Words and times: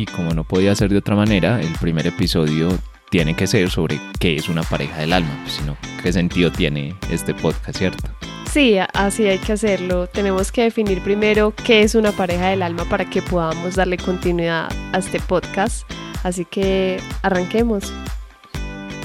Y 0.00 0.06
como 0.06 0.32
no 0.32 0.44
podía 0.44 0.74
ser 0.74 0.88
de 0.88 0.96
otra 0.96 1.14
manera, 1.14 1.60
el 1.60 1.74
primer 1.78 2.06
episodio 2.06 2.70
tiene 3.10 3.36
que 3.36 3.46
ser 3.46 3.68
sobre 3.68 4.00
qué 4.18 4.34
es 4.34 4.48
una 4.48 4.62
pareja 4.62 4.96
del 4.96 5.12
alma, 5.12 5.38
pues, 5.42 5.56
sino 5.56 5.76
qué 6.02 6.10
sentido 6.10 6.50
tiene 6.50 6.94
este 7.10 7.34
podcast, 7.34 7.76
¿cierto? 7.76 8.08
Sí, 8.50 8.78
así 8.94 9.26
hay 9.26 9.36
que 9.36 9.52
hacerlo. 9.52 10.06
Tenemos 10.06 10.52
que 10.52 10.62
definir 10.62 11.02
primero 11.02 11.52
qué 11.54 11.82
es 11.82 11.94
una 11.94 12.12
pareja 12.12 12.48
del 12.48 12.62
alma 12.62 12.86
para 12.86 13.10
que 13.10 13.20
podamos 13.20 13.76
darle 13.76 13.98
continuidad 13.98 14.72
a 14.94 14.98
este 14.98 15.20
podcast. 15.20 15.86
Así 16.22 16.46
que 16.46 16.98
arranquemos. 17.20 17.92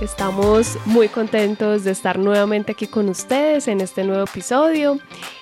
Estamos 0.00 0.78
muy 0.84 1.08
contentos 1.08 1.84
de 1.84 1.90
estar 1.90 2.18
nuevamente 2.18 2.72
aquí 2.72 2.86
con 2.86 3.08
ustedes 3.08 3.66
en 3.66 3.80
este 3.80 4.04
nuevo 4.04 4.24
episodio. 4.24 4.98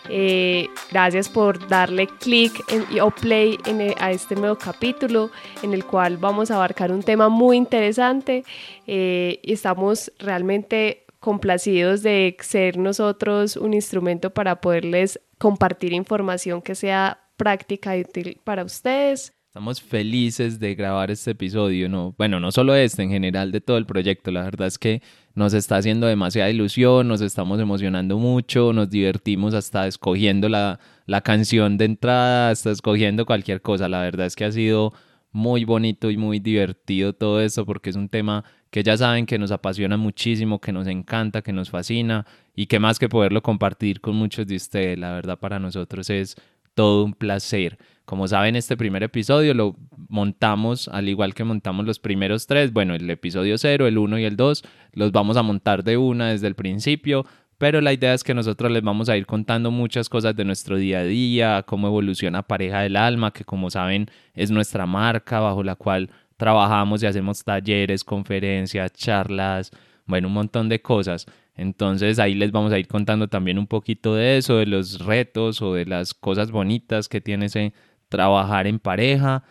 Eh, 0.09 0.69
gracias 0.93 1.29
por 1.29 1.67
darle 1.67 2.07
clic 2.07 2.65
o 3.03 3.11
play 3.11 3.59
eh, 3.67 3.95
a 3.99 4.13
este 4.13 4.37
nuevo 4.37 4.57
capítulo 4.57 5.31
en 5.63 5.75
el 5.75 5.85
cual 5.85 6.19
vamos 6.19 6.53
a 6.53 6.57
abarcar 6.57 6.93
un 6.93 7.03
tema 7.03 7.29
muy 7.29 7.57
interesante 7.57 8.45
eh, 8.87 9.41
y 9.43 9.53
estamos 9.53 10.13
realmente 10.19 11.05
complacidos 11.19 12.03
de 12.03 12.37
ser 12.41 12.79
nosotros 12.79 13.57
un 13.57 13.75
instrumento 13.75 14.31
para 14.31 14.61
poderles 14.61 15.21
compartir 15.39 15.93
información 15.93 16.63
que 16.63 16.77
sea 16.77 17.19
práctica 17.37 17.97
y 17.97 18.03
útil 18.03 18.41
para 18.45 18.63
ustedes. 18.63 19.34
Estamos 19.55 19.81
felices 19.81 20.59
de 20.59 20.75
grabar 20.75 21.13
este 21.13 21.31
episodio, 21.31 21.89
no, 21.89 22.13
bueno, 22.19 22.41
no 22.41 22.51
solo 22.51 22.75
este, 22.75 23.05
en 23.05 23.11
general 23.11 23.53
de 23.53 23.61
todo 23.61 23.77
el 23.77 23.87
proyecto. 23.87 24.33
La 24.33 24.43
verdad 24.43 24.67
es 24.67 24.81
que 24.81 25.01
nos 25.37 25.55
está 25.55 25.77
haciendo 25.77 26.09
demasiada 26.09 26.51
ilusión, 26.51 27.07
nos 27.07 27.21
estamos 27.21 27.61
emocionando 27.61 28.19
mucho, 28.19 28.73
nos 28.73 28.91
divertimos 28.91 29.55
hasta 29.55 29.87
escogiendo 29.87 30.49
la, 30.49 30.81
la 31.07 31.21
canción 31.21 31.79
de 31.79 31.85
entrada, 31.85 32.51
hasta 32.51 32.73
escogiendo 32.73 33.27
cualquier 33.27 33.63
cosa. 33.63 33.89
La 33.89 34.01
verdad 34.01 34.27
es 34.27 34.35
que 34.35 34.45
ha 34.45 34.51
sido 34.51 34.93
muy 35.31 35.65
bonito 35.65 36.11
y 36.11 36.17
muy 36.17 36.41
divertido 36.41 37.13
todo 37.13 37.41
esto 37.41 37.65
porque 37.65 37.91
es 37.91 37.97
un 37.97 38.09
tema 38.09 38.45
que 38.71 38.83
ya 38.83 38.97
saben 38.97 39.25
que 39.25 39.39
nos 39.39 39.53
apasiona 39.53 39.97
muchísimo, 39.97 40.61
que 40.61 40.73
nos 40.73 40.89
encanta, 40.89 41.43
que 41.43 41.53
nos 41.53 41.71
fascina 41.71 42.27
y 42.57 42.67
que 42.67 42.81
más 42.81 42.99
que 42.99 43.09
poderlo 43.09 43.41
compartir 43.41 44.01
con 44.01 44.17
muchos 44.17 44.49
de 44.49 44.57
ustedes, 44.57 44.99
la 44.99 45.13
verdad 45.13 45.39
para 45.39 45.61
nosotros 45.61 46.11
es 46.11 46.35
todo 46.75 47.05
un 47.05 47.15
placer. 47.15 47.79
Como 48.05 48.29
saben, 48.29 48.57
este 48.57 48.77
primer 48.77 49.03
episodio 49.03 49.55
lo 49.55 49.77
montamos 50.09 50.89
al 50.89 51.09
igual 51.09 51.35
que 51.35 51.45
montamos 51.45 51.87
los 51.87 51.99
primeros 51.99 52.47
tres. 52.47 52.73
Bueno, 52.73 52.95
el 52.95 53.09
episodio 53.09 53.57
0, 53.57 53.87
el 53.87 53.97
1 53.97 54.19
y 54.19 54.25
el 54.25 54.37
2 54.37 54.63
los 54.93 55.13
vamos 55.13 55.37
a 55.37 55.43
montar 55.43 55.85
de 55.85 55.97
una 55.97 56.31
desde 56.31 56.47
el 56.47 56.55
principio. 56.55 57.25
Pero 57.57 57.81
la 57.81 57.93
idea 57.93 58.13
es 58.13 58.25
que 58.25 58.35
nosotros 58.35 58.71
les 58.73 58.83
vamos 58.83 59.09
a 59.09 59.17
ir 59.17 59.27
contando 59.27 59.71
muchas 59.71 60.09
cosas 60.09 60.37
de 60.37 60.45
nuestro 60.45 60.77
día 60.77 60.99
a 60.99 61.05
día, 61.05 61.63
cómo 61.67 61.87
evoluciona 61.87 62.43
Pareja 62.43 62.81
del 62.81 62.97
Alma, 62.97 63.33
que 63.33 63.45
como 63.45 63.71
saben 63.71 64.11
es 64.35 64.51
nuestra 64.51 64.87
marca 64.87 65.41
bajo 65.41 65.63
la 65.63 65.77
cual 65.77 66.11
trabajamos 66.37 67.03
y 67.03 67.07
hacemos 67.07 67.45
talleres, 67.45 68.05
conferencias, 68.05 68.93
charlas, 68.93 69.71
bueno, 70.05 70.29
un 70.29 70.35
montón 70.35 70.69
de 70.69 70.83
cosas. 70.83 71.27
Entonces 71.57 72.19
ahí 72.19 72.35
les 72.35 72.51
vamos 72.51 72.73
a 72.73 72.79
ir 72.79 72.89
contando 72.89 73.29
también 73.29 73.59
un 73.59 73.67
poquito 73.67 74.15
de 74.15 74.39
eso, 74.39 74.57
de 74.57 74.67
los 74.67 75.05
retos 75.05 75.63
o 75.63 75.75
de 75.75 75.87
las 75.87 76.15
cosas 76.15 76.51
bonitas 76.51 77.09
que 77.09 77.21
tiene 77.21 77.47
ese 77.47 77.73
trabajar 78.09 78.67
en 78.67 78.79
pareja. 78.79 79.45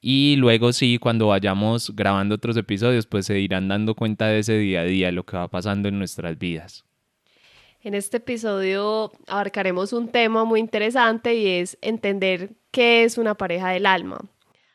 Y 0.00 0.36
luego 0.36 0.72
sí, 0.72 0.98
cuando 0.98 1.28
vayamos 1.28 1.94
grabando 1.94 2.34
otros 2.36 2.56
episodios, 2.56 3.06
pues 3.06 3.26
se 3.26 3.38
irán 3.38 3.68
dando 3.68 3.94
cuenta 3.94 4.28
de 4.28 4.38
ese 4.38 4.56
día 4.56 4.80
a 4.80 4.84
día, 4.84 5.12
lo 5.12 5.24
que 5.24 5.36
va 5.36 5.48
pasando 5.48 5.88
en 5.88 5.98
nuestras 5.98 6.38
vidas. 6.38 6.84
En 7.82 7.94
este 7.94 8.18
episodio 8.18 9.12
abarcaremos 9.26 9.92
un 9.92 10.08
tema 10.08 10.44
muy 10.44 10.60
interesante 10.60 11.34
y 11.34 11.46
es 11.46 11.78
entender 11.80 12.52
qué 12.70 13.04
es 13.04 13.18
una 13.18 13.34
pareja 13.34 13.70
del 13.70 13.86
alma. 13.86 14.20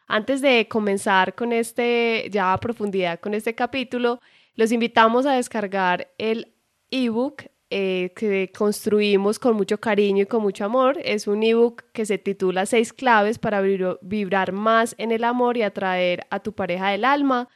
Antes 0.07 0.41
de 0.41 0.67
comenzar 0.67 1.33
con 1.33 1.51
este, 1.51 2.29
ya 2.31 2.53
a 2.53 2.59
profundidad 2.59 3.19
con 3.19 3.33
este 3.33 3.55
capítulo, 3.55 4.21
los 4.55 4.71
invitamos 4.71 5.25
a 5.25 5.33
descargar 5.33 6.11
el 6.17 6.54
ebook 7.03 7.43
eh, 7.71 8.13
que 8.15 8.51
construimos 8.55 9.39
con 9.39 9.55
mucho 9.55 9.79
cariño 9.79 10.23
y 10.23 10.25
con 10.27 10.41
mucho 10.41 10.65
amor. 10.65 10.99
Es 11.03 11.27
un 11.27 11.43
ebook 11.43 11.83
que 11.93 12.05
se 12.05 12.17
titula 12.17 12.65
Seis 12.65 12.93
claves 12.93 13.39
para 13.39 13.61
vibrar 14.01 14.51
más 14.51 14.95
en 14.97 15.11
el 15.11 15.23
amor 15.23 15.57
y 15.57 15.63
atraer 15.63 16.25
a 16.29 16.39
tu 16.39 16.53
pareja 16.53 16.89
del 16.89 17.03
alma. 17.03 17.49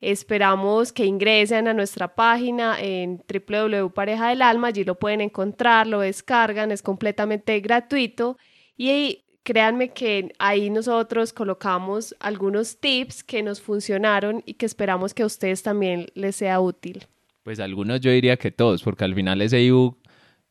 Esperamos 0.00 0.92
que 0.92 1.04
ingresen 1.04 1.68
a 1.68 1.74
nuestra 1.74 2.14
página 2.14 2.80
en 2.80 3.22
www.pareja 3.28 4.30
del 4.30 4.40
alma, 4.40 4.68
allí 4.68 4.82
lo 4.82 4.98
pueden 4.98 5.20
encontrar, 5.20 5.86
lo 5.86 6.00
descargan, 6.00 6.72
es 6.72 6.80
completamente 6.80 7.60
gratuito 7.60 8.38
y 8.78 9.24
créanme 9.42 9.90
que 9.90 10.32
ahí 10.38 10.70
nosotros 10.70 11.34
colocamos 11.34 12.16
algunos 12.18 12.78
tips 12.80 13.22
que 13.22 13.42
nos 13.42 13.60
funcionaron 13.60 14.42
y 14.46 14.54
que 14.54 14.64
esperamos 14.64 15.12
que 15.12 15.22
a 15.22 15.26
ustedes 15.26 15.62
también 15.62 16.06
les 16.14 16.36
sea 16.36 16.60
útil. 16.60 17.06
Pues 17.42 17.58
algunos 17.60 18.00
yo 18.00 18.10
diría 18.10 18.36
que 18.36 18.50
todos, 18.50 18.82
porque 18.82 19.04
al 19.04 19.14
final 19.14 19.40
ese 19.40 19.66
ebook 19.66 19.98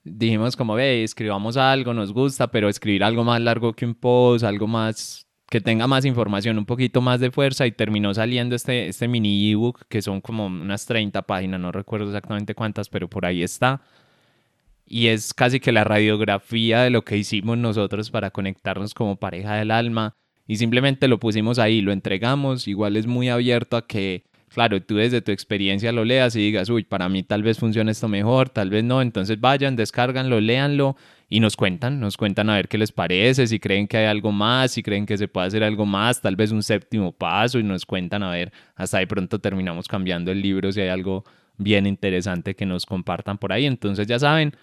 dijimos 0.04 0.56
como, 0.56 0.76
ve, 0.76 1.04
escribamos 1.04 1.58
algo, 1.58 1.94
nos 1.94 2.14
gusta, 2.14 2.50
pero 2.50 2.70
escribir 2.70 3.04
algo 3.04 3.24
más 3.24 3.42
largo 3.42 3.74
que 3.74 3.86
un 3.86 3.96
post, 3.96 4.44
algo 4.44 4.68
más 4.68 5.28
que 5.50 5.62
tenga 5.62 5.88
más 5.88 6.06
información, 6.06 6.58
un 6.60 6.66
poquito 6.66 7.02
más 7.02 7.20
de 7.20 7.32
fuerza 7.32 7.66
y 7.66 7.72
terminó 7.72 8.14
saliendo 8.14 8.56
este, 8.56 8.88
este 8.88 9.08
mini 9.08 9.52
ebook 9.52 9.82
que 9.90 10.02
son 10.02 10.22
como 10.22 10.46
unas 10.46 10.86
30 10.86 11.24
páginas, 11.24 11.60
no 11.60 11.72
recuerdo 11.72 12.08
exactamente 12.08 12.54
cuántas, 12.54 12.88
pero 12.90 13.10
por 13.10 13.26
ahí 13.26 13.42
está. 13.42 13.82
Y 14.86 15.08
es 15.08 15.34
casi 15.34 15.60
que 15.60 15.72
la 15.72 15.84
radiografía 15.84 16.82
de 16.84 16.90
lo 16.92 17.04
que 17.04 17.18
hicimos 17.18 17.58
nosotros 17.58 18.12
para 18.12 18.32
conectarnos 18.32 18.94
como 18.94 19.18
pareja 19.18 19.56
del 19.56 19.72
alma 19.72 20.16
y 20.48 20.58
simplemente 20.58 21.08
lo 21.08 21.20
pusimos 21.20 21.60
ahí, 21.60 21.82
lo 21.82 21.92
entregamos, 21.92 22.68
igual 22.68 22.98
es 22.98 23.06
muy 23.08 23.30
abierto 23.30 23.78
a 23.78 23.86
que 23.88 24.24
claro, 24.50 24.82
tú 24.82 24.96
desde 24.96 25.22
tu 25.22 25.32
experiencia 25.32 25.92
lo 25.92 26.04
leas 26.04 26.36
y 26.36 26.40
digas, 26.40 26.70
uy, 26.70 26.84
para 26.84 27.08
mí 27.10 27.24
tal 27.24 27.44
vez 27.44 27.60
funciona 27.60 27.92
esto 27.92 28.08
mejor, 28.08 28.50
tal 28.50 28.70
vez 28.70 28.84
no, 28.84 29.02
entonces 29.02 29.40
vayan, 29.40 29.76
descárganlo, 29.76 30.40
léanlo 30.40 30.96
y 31.30 31.40
nos 31.40 31.56
cuentan, 31.56 32.00
nos 32.00 32.18
cuentan 32.18 32.50
a 32.50 32.56
ver 32.56 32.68
qué 32.68 32.78
les 32.78 32.92
parece, 32.92 33.48
si 33.48 33.60
creen 33.60 33.88
que 33.88 33.98
hay 33.98 34.06
algo 34.06 34.32
más, 34.32 34.72
si 34.72 34.84
creen 34.84 35.06
que 35.06 35.18
se 35.18 35.28
puede 35.28 35.48
hacer 35.48 35.64
algo 35.64 35.86
más, 35.86 36.22
tal 36.22 36.36
vez 36.36 36.52
un 36.52 36.64
séptimo 36.64 37.12
paso 37.12 37.60
y 37.60 37.64
nos 37.64 37.86
cuentan 37.86 38.24
a 38.24 38.32
ver, 38.32 38.52
hasta 38.76 38.98
de 38.98 39.08
pronto 39.08 39.40
terminamos 39.40 39.88
cambiando 39.88 40.32
el 40.32 40.42
libro 40.42 40.72
si 40.72 40.82
hay 40.82 40.90
algo 40.90 41.24
bien 41.58 41.86
interesante 41.86 42.56
que 42.56 42.66
nos 42.66 42.86
compartan 42.86 43.38
por 43.38 43.54
ahí, 43.54 43.66
entonces 43.66 44.08
ya 44.08 44.18
saben, 44.18 44.54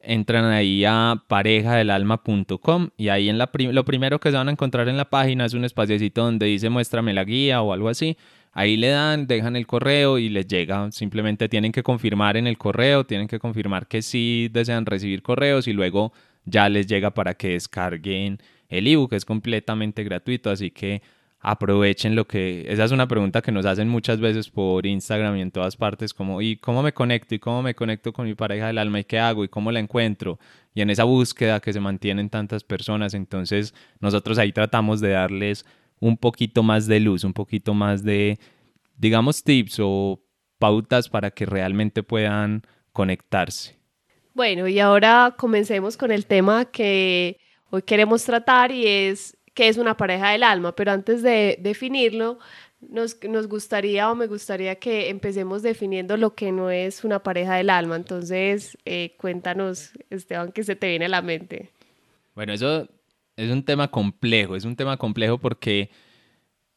entran 0.00 0.44
ahí 0.44 0.84
a 0.84 1.22
parejadelalma.com 1.28 2.90
y 2.96 3.08
ahí 3.08 3.28
en 3.28 3.38
la 3.38 3.50
lo 3.52 3.84
primero 3.84 4.18
que 4.18 4.30
se 4.30 4.36
van 4.36 4.48
a 4.48 4.52
encontrar 4.52 4.88
en 4.88 4.96
la 4.96 5.08
página 5.08 5.44
es 5.44 5.54
un 5.54 5.64
espaciocito 5.64 6.24
donde 6.24 6.46
dice 6.46 6.68
muéstrame 6.70 7.12
la 7.12 7.24
guía 7.24 7.62
o 7.62 7.72
algo 7.72 7.88
así 7.88 8.16
Ahí 8.52 8.76
le 8.76 8.88
dan, 8.88 9.26
dejan 9.26 9.56
el 9.56 9.66
correo 9.66 10.18
y 10.18 10.28
les 10.28 10.46
llega. 10.46 10.90
Simplemente 10.92 11.48
tienen 11.48 11.72
que 11.72 11.82
confirmar 11.82 12.36
en 12.36 12.46
el 12.46 12.58
correo, 12.58 13.04
tienen 13.04 13.26
que 13.26 13.38
confirmar 13.38 13.86
que 13.86 14.02
sí 14.02 14.48
desean 14.52 14.84
recibir 14.84 15.22
correos 15.22 15.66
y 15.68 15.72
luego 15.72 16.12
ya 16.44 16.68
les 16.68 16.86
llega 16.86 17.12
para 17.12 17.34
que 17.34 17.50
descarguen 17.50 18.38
el 18.68 18.86
ebook. 18.86 19.14
Es 19.14 19.24
completamente 19.24 20.04
gratuito, 20.04 20.50
así 20.50 20.70
que 20.70 21.02
aprovechen 21.40 22.14
lo 22.14 22.26
que... 22.26 22.64
Esa 22.68 22.84
es 22.84 22.92
una 22.92 23.08
pregunta 23.08 23.42
que 23.42 23.52
nos 23.52 23.66
hacen 23.66 23.88
muchas 23.88 24.20
veces 24.20 24.48
por 24.50 24.86
Instagram 24.86 25.36
y 25.38 25.40
en 25.40 25.50
todas 25.50 25.76
partes, 25.76 26.12
como 26.14 26.40
¿y 26.42 26.56
cómo 26.56 26.82
me 26.82 26.92
conecto? 26.92 27.34
¿Y 27.34 27.38
cómo 27.38 27.62
me 27.62 27.74
conecto 27.74 28.12
con 28.12 28.26
mi 28.26 28.34
pareja 28.34 28.68
del 28.68 28.78
alma? 28.78 29.00
¿Y 29.00 29.04
qué 29.04 29.18
hago? 29.18 29.44
¿Y 29.44 29.48
cómo 29.48 29.72
la 29.72 29.80
encuentro? 29.80 30.38
Y 30.74 30.82
en 30.82 30.90
esa 30.90 31.04
búsqueda 31.04 31.60
que 31.60 31.72
se 31.72 31.80
mantienen 31.80 32.30
tantas 32.30 32.64
personas, 32.64 33.14
entonces 33.14 33.74
nosotros 34.00 34.38
ahí 34.38 34.52
tratamos 34.52 35.00
de 35.00 35.10
darles 35.10 35.66
un 36.02 36.16
poquito 36.16 36.64
más 36.64 36.88
de 36.88 36.98
luz, 36.98 37.22
un 37.22 37.32
poquito 37.32 37.74
más 37.74 38.02
de, 38.02 38.36
digamos, 38.96 39.44
tips 39.44 39.76
o 39.80 40.20
pautas 40.58 41.08
para 41.08 41.30
que 41.30 41.46
realmente 41.46 42.02
puedan 42.02 42.62
conectarse. 42.92 43.76
Bueno, 44.34 44.66
y 44.66 44.80
ahora 44.80 45.36
comencemos 45.38 45.96
con 45.96 46.10
el 46.10 46.26
tema 46.26 46.64
que 46.64 47.38
hoy 47.70 47.82
queremos 47.82 48.24
tratar 48.24 48.72
y 48.72 48.84
es 48.84 49.36
qué 49.54 49.68
es 49.68 49.76
una 49.76 49.96
pareja 49.96 50.30
del 50.30 50.42
alma, 50.42 50.74
pero 50.74 50.90
antes 50.90 51.22
de 51.22 51.56
definirlo, 51.60 52.40
nos, 52.80 53.22
nos, 53.22 53.46
gustaría 53.46 54.10
o 54.10 54.16
me 54.16 54.26
gustaría 54.26 54.74
que 54.74 55.08
empecemos 55.08 55.62
definiendo 55.62 56.16
lo 56.16 56.34
que 56.34 56.50
no 56.50 56.68
es 56.68 57.04
una 57.04 57.22
pareja 57.22 57.54
del 57.54 57.70
alma. 57.70 57.94
Entonces, 57.94 58.76
eh, 58.86 59.14
cuéntanos, 59.18 59.92
Esteban, 60.10 60.50
qué 60.50 60.64
se 60.64 60.74
te 60.74 60.88
viene 60.88 61.04
a 61.04 61.10
la 61.10 61.22
mente. 61.22 61.70
Bueno, 62.34 62.52
eso 62.54 62.88
es 63.44 63.50
un 63.50 63.64
tema 63.64 63.88
complejo, 63.88 64.56
es 64.56 64.64
un 64.64 64.76
tema 64.76 64.96
complejo 64.96 65.38
porque 65.38 65.90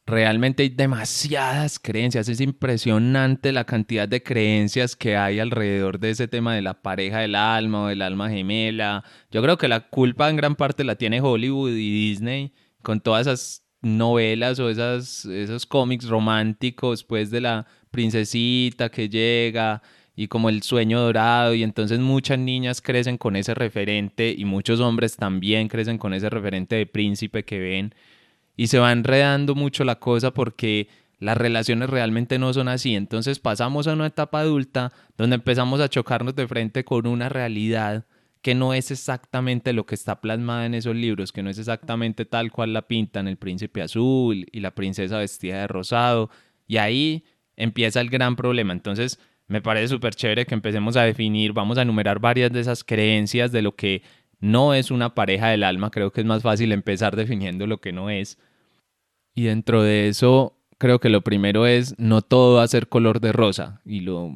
realmente 0.06 0.62
hay 0.62 0.68
demasiadas 0.68 1.78
creencias, 1.78 2.28
es 2.28 2.40
impresionante 2.40 3.52
la 3.52 3.64
cantidad 3.64 4.08
de 4.08 4.22
creencias 4.22 4.94
que 4.94 5.16
hay 5.16 5.40
alrededor 5.40 5.98
de 5.98 6.10
ese 6.10 6.28
tema 6.28 6.54
de 6.54 6.62
la 6.62 6.80
pareja 6.80 7.18
del 7.18 7.34
alma 7.34 7.84
o 7.84 7.86
del 7.88 8.02
alma 8.02 8.30
gemela. 8.30 9.04
Yo 9.30 9.42
creo 9.42 9.58
que 9.58 9.68
la 9.68 9.88
culpa 9.88 10.30
en 10.30 10.36
gran 10.36 10.54
parte 10.54 10.84
la 10.84 10.94
tiene 10.96 11.20
Hollywood 11.20 11.70
y 11.70 12.10
Disney 12.10 12.52
con 12.82 13.00
todas 13.00 13.26
esas 13.26 13.64
novelas 13.82 14.58
o 14.60 14.70
esas, 14.70 15.24
esos 15.24 15.66
cómics 15.66 16.08
románticos, 16.08 17.04
pues 17.04 17.30
de 17.30 17.40
la 17.40 17.66
princesita 17.90 18.90
que 18.90 19.08
llega 19.08 19.82
y 20.16 20.28
como 20.28 20.48
el 20.48 20.62
sueño 20.62 21.00
dorado 21.00 21.54
y 21.54 21.62
entonces 21.62 22.00
muchas 22.00 22.38
niñas 22.38 22.80
crecen 22.80 23.18
con 23.18 23.36
ese 23.36 23.54
referente 23.54 24.34
y 24.36 24.46
muchos 24.46 24.80
hombres 24.80 25.16
también 25.16 25.68
crecen 25.68 25.98
con 25.98 26.14
ese 26.14 26.30
referente 26.30 26.74
de 26.74 26.86
príncipe 26.86 27.44
que 27.44 27.60
ven 27.60 27.94
y 28.56 28.68
se 28.68 28.78
va 28.78 28.92
enredando 28.92 29.54
mucho 29.54 29.84
la 29.84 29.98
cosa 29.98 30.32
porque 30.32 30.88
las 31.18 31.36
relaciones 31.36 31.90
realmente 31.90 32.38
no 32.38 32.52
son 32.52 32.68
así. 32.68 32.94
Entonces 32.94 33.38
pasamos 33.38 33.86
a 33.86 33.92
una 33.92 34.06
etapa 34.06 34.40
adulta 34.40 34.92
donde 35.18 35.36
empezamos 35.36 35.80
a 35.80 35.88
chocarnos 35.88 36.34
de 36.34 36.48
frente 36.48 36.84
con 36.84 37.06
una 37.06 37.28
realidad 37.28 38.06
que 38.40 38.54
no 38.54 38.72
es 38.72 38.90
exactamente 38.90 39.72
lo 39.72 39.86
que 39.86 39.94
está 39.96 40.20
plasmada 40.20 40.66
en 40.66 40.74
esos 40.74 40.94
libros, 40.94 41.32
que 41.32 41.42
no 41.42 41.50
es 41.50 41.58
exactamente 41.58 42.24
tal 42.24 42.52
cual 42.52 42.72
la 42.72 42.82
pintan 42.82 43.28
el 43.28 43.36
príncipe 43.36 43.82
azul 43.82 44.46
y 44.50 44.60
la 44.60 44.74
princesa 44.74 45.18
vestida 45.18 45.60
de 45.60 45.66
rosado. 45.66 46.30
Y 46.66 46.76
ahí 46.78 47.24
empieza 47.56 48.00
el 48.00 48.08
gran 48.08 48.36
problema. 48.36 48.72
Entonces, 48.72 49.18
me 49.48 49.60
parece 49.60 49.88
súper 49.88 50.14
chévere 50.14 50.46
que 50.46 50.54
empecemos 50.54 50.96
a 50.96 51.02
definir, 51.02 51.52
vamos 51.52 51.78
a 51.78 51.82
enumerar 51.82 52.18
varias 52.18 52.52
de 52.52 52.60
esas 52.60 52.84
creencias 52.84 53.52
de 53.52 53.62
lo 53.62 53.76
que 53.76 54.02
no 54.40 54.74
es 54.74 54.90
una 54.90 55.14
pareja 55.14 55.48
del 55.48 55.62
alma. 55.62 55.90
Creo 55.90 56.12
que 56.12 56.20
es 56.20 56.26
más 56.26 56.42
fácil 56.42 56.72
empezar 56.72 57.16
definiendo 57.16 57.66
lo 57.66 57.80
que 57.80 57.92
no 57.92 58.10
es. 58.10 58.38
Y 59.34 59.44
dentro 59.44 59.82
de 59.82 60.08
eso, 60.08 60.58
creo 60.78 60.98
que 60.98 61.08
lo 61.08 61.22
primero 61.22 61.66
es 61.66 61.94
no 61.98 62.22
todo 62.22 62.56
va 62.56 62.62
a 62.62 62.68
ser 62.68 62.88
color 62.88 63.20
de 63.20 63.32
rosa. 63.32 63.80
Y 63.84 64.00
lo 64.00 64.32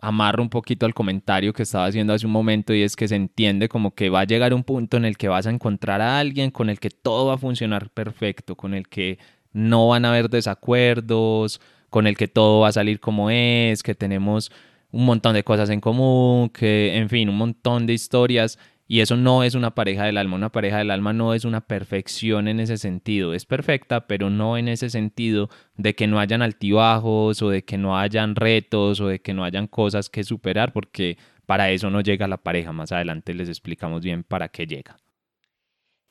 amarro 0.00 0.42
un 0.42 0.50
poquito 0.50 0.86
al 0.86 0.94
comentario 0.94 1.52
que 1.52 1.64
estaba 1.64 1.86
haciendo 1.86 2.12
hace 2.12 2.26
un 2.26 2.32
momento 2.32 2.72
y 2.72 2.82
es 2.82 2.94
que 2.94 3.08
se 3.08 3.16
entiende 3.16 3.68
como 3.68 3.94
que 3.94 4.10
va 4.10 4.20
a 4.20 4.24
llegar 4.24 4.54
un 4.54 4.64
punto 4.64 4.96
en 4.96 5.04
el 5.04 5.16
que 5.16 5.28
vas 5.28 5.46
a 5.46 5.50
encontrar 5.50 6.00
a 6.00 6.18
alguien 6.18 6.50
con 6.50 6.70
el 6.70 6.78
que 6.78 6.90
todo 6.90 7.26
va 7.26 7.34
a 7.34 7.38
funcionar 7.38 7.90
perfecto, 7.90 8.54
con 8.54 8.74
el 8.74 8.88
que 8.88 9.18
no 9.52 9.88
van 9.88 10.04
a 10.04 10.10
haber 10.10 10.30
desacuerdos, 10.30 11.60
con 11.90 12.06
el 12.06 12.16
que 12.16 12.28
todo 12.28 12.60
va 12.60 12.68
a 12.68 12.72
salir 12.72 13.00
como 13.00 13.30
es, 13.30 13.82
que 13.82 13.94
tenemos 13.94 14.50
un 14.90 15.04
montón 15.04 15.34
de 15.34 15.44
cosas 15.44 15.70
en 15.70 15.80
común, 15.80 16.48
que 16.50 16.96
en 16.96 17.08
fin, 17.08 17.28
un 17.28 17.36
montón 17.36 17.86
de 17.86 17.92
historias 17.94 18.58
y 18.90 19.00
eso 19.00 19.18
no 19.18 19.44
es 19.44 19.54
una 19.54 19.74
pareja 19.74 20.04
del 20.06 20.16
alma. 20.16 20.36
Una 20.36 20.50
pareja 20.50 20.78
del 20.78 20.90
alma 20.90 21.12
no 21.12 21.34
es 21.34 21.44
una 21.44 21.60
perfección 21.60 22.48
en 22.48 22.58
ese 22.58 22.78
sentido. 22.78 23.34
Es 23.34 23.44
perfecta, 23.44 24.06
pero 24.06 24.30
no 24.30 24.56
en 24.56 24.66
ese 24.66 24.88
sentido 24.88 25.50
de 25.76 25.94
que 25.94 26.06
no 26.06 26.18
hayan 26.18 26.40
altibajos 26.40 27.42
o 27.42 27.50
de 27.50 27.64
que 27.64 27.76
no 27.76 27.98
hayan 27.98 28.34
retos 28.34 29.00
o 29.00 29.08
de 29.08 29.20
que 29.20 29.34
no 29.34 29.44
hayan 29.44 29.66
cosas 29.66 30.08
que 30.08 30.24
superar, 30.24 30.72
porque 30.72 31.18
para 31.44 31.70
eso 31.70 31.90
no 31.90 32.00
llega 32.00 32.26
la 32.28 32.38
pareja. 32.38 32.72
Más 32.72 32.90
adelante 32.90 33.34
les 33.34 33.50
explicamos 33.50 34.02
bien 34.02 34.24
para 34.24 34.48
qué 34.48 34.66
llega. 34.66 34.96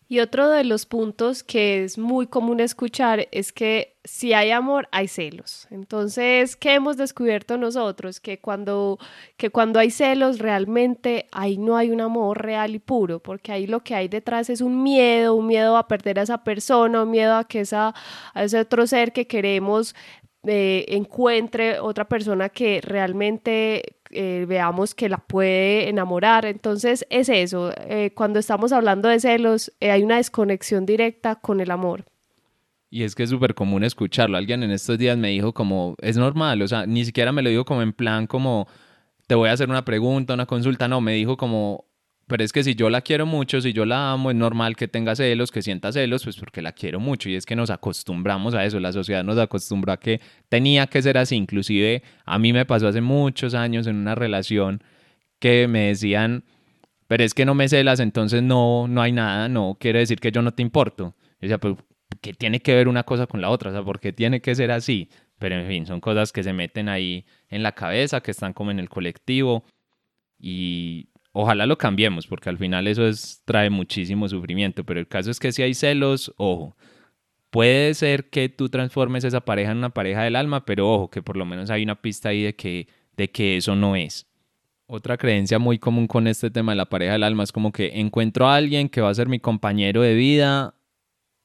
Y 0.10 0.20
otro 0.20 0.50
de 0.50 0.64
los 0.64 0.86
puntos 0.86 1.44
que 1.44 1.84
es 1.84 1.98
muy 1.98 2.28
común 2.28 2.62
escuchar 2.62 3.28
es 3.32 3.52
que 3.52 3.98
si 4.06 4.32
hay 4.32 4.52
amor, 4.52 4.88
hay 4.92 5.10
celos. 5.10 5.68
Entonces, 5.70 6.56
¿qué 6.56 6.76
hemos 6.76 6.96
descubierto 6.96 7.58
nosotros? 7.58 8.22
Que 8.22 8.40
cuando, 8.40 9.00
que 9.36 9.50
cuando 9.50 9.80
hay 9.80 9.92
celos, 9.92 10.40
realmente 10.40 11.28
ahí 11.34 11.58
no 11.58 11.76
hay 11.76 11.92
un 11.92 12.00
amor 12.00 12.42
real 12.42 12.74
y 12.74 12.80
puro, 12.80 13.20
porque 13.20 13.52
ahí 13.52 13.68
lo 13.68 13.82
que 13.84 13.96
hay 13.96 14.08
detrás 14.08 14.50
es 14.50 14.62
un 14.62 14.82
miedo, 14.82 15.36
un 15.36 15.48
miedo 15.48 15.76
a 15.76 15.90
perder 15.90 16.20
a 16.20 16.24
esa 16.24 16.44
persona, 16.44 17.04
un 17.04 17.12
miedo 17.12 17.36
a 17.36 17.44
que 17.44 17.60
esa, 17.60 17.94
a 18.34 18.44
ese 18.44 18.60
otro 18.60 18.88
ser 18.88 19.12
que 19.12 19.28
queremos 19.28 19.94
eh, 20.50 20.86
encuentre 20.90 21.80
otra 21.82 22.08
persona 22.08 22.48
que 22.48 22.80
realmente 22.82 23.97
eh, 24.12 24.46
veamos 24.48 24.96
que 24.96 25.10
la 25.10 25.18
puede 25.18 25.90
enamorar. 25.90 26.46
Entonces 26.46 27.06
es 27.10 27.30
eso, 27.30 27.72
eh, 27.78 28.12
cuando 28.16 28.40
estamos 28.40 28.72
hablando 28.72 29.10
de 29.10 29.20
celos 29.20 29.72
hay 29.82 30.04
una 30.04 30.18
desconexión 30.18 30.86
directa 30.86 31.36
con 31.36 31.60
el 31.60 31.72
amor. 31.72 32.06
Y 32.90 33.04
es 33.04 33.16
que 33.16 33.24
es 33.24 33.30
súper 33.30 33.54
común 33.54 33.84
escucharlo. 33.84 34.38
Alguien 34.38 34.64
en 34.64 34.72
estos 34.72 34.98
días 34.98 35.18
me 35.18 35.30
dijo 35.30 35.54
como, 35.54 35.96
es 36.02 36.18
normal, 36.18 36.62
o 36.62 36.68
sea, 36.68 36.86
ni 36.86 37.04
siquiera 37.04 37.32
me 37.32 37.42
lo 37.42 37.50
dijo 37.50 37.66
como 37.66 37.82
en 37.82 37.92
plan 37.94 38.28
como, 38.28 38.68
te 39.28 39.36
voy 39.36 39.50
a 39.50 39.54
hacer 39.54 39.70
una 39.70 39.84
pregunta, 39.84 40.34
una 40.34 40.46
consulta, 40.46 40.88
no, 40.88 41.02
me 41.02 41.14
dijo 41.14 41.36
como, 41.36 41.86
pero 42.28 42.44
es 42.44 42.52
que 42.52 42.62
si 42.62 42.76
yo 42.76 42.90
la 42.90 43.02
quiero 43.02 43.26
mucho, 43.26 43.62
si 43.62 43.72
yo 43.72 43.86
la 43.86 44.12
amo, 44.12 44.32
es 44.32 44.36
normal 44.36 44.76
que 44.76 44.90
tenga 44.90 45.16
celos, 45.16 45.50
que 45.50 45.62
sienta 45.62 45.94
celos, 45.94 46.26
pues 46.26 46.36
porque 46.36 46.62
la 46.62 46.74
quiero 46.74 47.00
mucho. 47.00 47.30
Y 47.30 47.36
es 47.36 47.46
que 47.46 47.56
nos 47.56 47.70
acostumbramos 47.70 48.54
a 48.54 48.66
eso, 48.66 48.82
la 48.82 48.92
sociedad 48.92 49.24
nos 49.24 49.38
acostumbró 49.38 49.94
a 49.94 49.98
que 49.98 50.20
tenía 50.50 50.88
que 50.88 51.02
ser 51.02 51.18
así. 51.18 51.38
Inclusive 51.38 52.04
a 52.26 52.38
mí 52.38 52.52
me 52.52 52.66
pasó 52.66 52.90
hace 52.90 53.00
muchos 53.00 53.54
años 53.54 53.88
en 53.88 53.96
una 53.96 54.14
relación 54.14 54.84
que 55.40 55.70
me 55.70 55.88
decían, 55.88 56.44
pero 57.08 57.24
es 57.24 57.34
que 57.34 57.46
no 57.46 57.56
me 57.56 57.70
celas, 57.70 58.02
entonces 58.02 58.44
no, 58.44 58.88
no 58.90 59.02
hay 59.02 59.14
nada, 59.14 59.48
no 59.48 59.78
quiere 59.80 60.00
decir 60.00 60.20
que 60.20 60.32
yo 60.32 60.42
no 60.42 60.52
te 60.52 60.62
importo. 60.62 61.16
Yo 61.40 61.48
decía, 61.48 61.60
pero 61.60 61.78
¿qué 62.22 62.34
tiene 62.34 62.60
que 62.60 62.76
ver 62.76 62.90
una 62.90 63.04
cosa 63.04 63.28
con 63.28 63.40
la 63.40 63.50
otra? 63.50 63.70
O 63.70 63.74
sea, 63.74 63.84
¿por 63.84 64.02
qué 64.02 64.12
tiene 64.12 64.42
que 64.42 64.54
ser 64.54 64.72
así? 64.72 65.10
Pero 65.40 65.56
en 65.56 65.68
fin, 65.68 65.86
son 65.86 66.02
cosas 66.02 66.34
que 66.34 66.44
se 66.44 66.52
meten 66.52 66.90
ahí 66.90 67.26
en 67.48 67.64
la 67.64 67.72
cabeza, 67.74 68.20
que 68.22 68.32
están 68.32 68.52
como 68.52 68.72
en 68.72 68.80
el 68.80 68.90
colectivo. 68.90 69.64
Y 70.40 71.10
Ojalá 71.40 71.68
lo 71.68 71.78
cambiemos, 71.78 72.26
porque 72.26 72.50
al 72.50 72.58
final 72.58 72.88
eso 72.88 73.06
es, 73.06 73.44
trae 73.46 73.70
muchísimo 73.70 74.28
sufrimiento, 74.28 74.84
pero 74.84 75.00
el 75.00 75.08
caso 75.08 75.30
es 75.30 75.40
que 75.40 75.52
si 75.52 75.62
hay 75.62 75.76
celos, 75.76 76.34
ojo, 76.36 76.76
puede 77.52 77.94
ser 77.94 78.32
que 78.32 78.50
tú 78.50 78.70
transformes 78.70 79.24
esa 79.24 79.42
pareja 79.42 79.72
en 79.72 79.78
una 79.78 79.92
pareja 79.92 80.24
del 80.24 80.36
alma, 80.36 80.66
pero 80.66 80.92
ojo, 80.92 81.12
que 81.12 81.22
por 81.22 81.38
lo 81.38 81.46
menos 81.46 81.70
hay 81.70 81.84
una 81.84 82.02
pista 82.02 82.30
ahí 82.30 82.42
de 82.42 82.56
que, 82.56 82.88
de 83.16 83.30
que 83.30 83.56
eso 83.56 83.76
no 83.76 83.96
es. 83.96 84.26
Otra 84.88 85.16
creencia 85.16 85.60
muy 85.60 85.78
común 85.78 86.08
con 86.08 86.26
este 86.26 86.50
tema 86.50 86.72
de 86.72 86.78
la 86.78 86.90
pareja 86.90 87.14
del 87.14 87.22
alma 87.22 87.44
es 87.44 87.52
como 87.52 87.72
que 87.72 88.00
encuentro 88.00 88.48
a 88.48 88.56
alguien 88.56 88.90
que 88.90 89.02
va 89.02 89.12
a 89.12 89.14
ser 89.14 89.28
mi 89.28 89.40
compañero 89.40 90.02
de 90.02 90.16
vida 90.16 90.74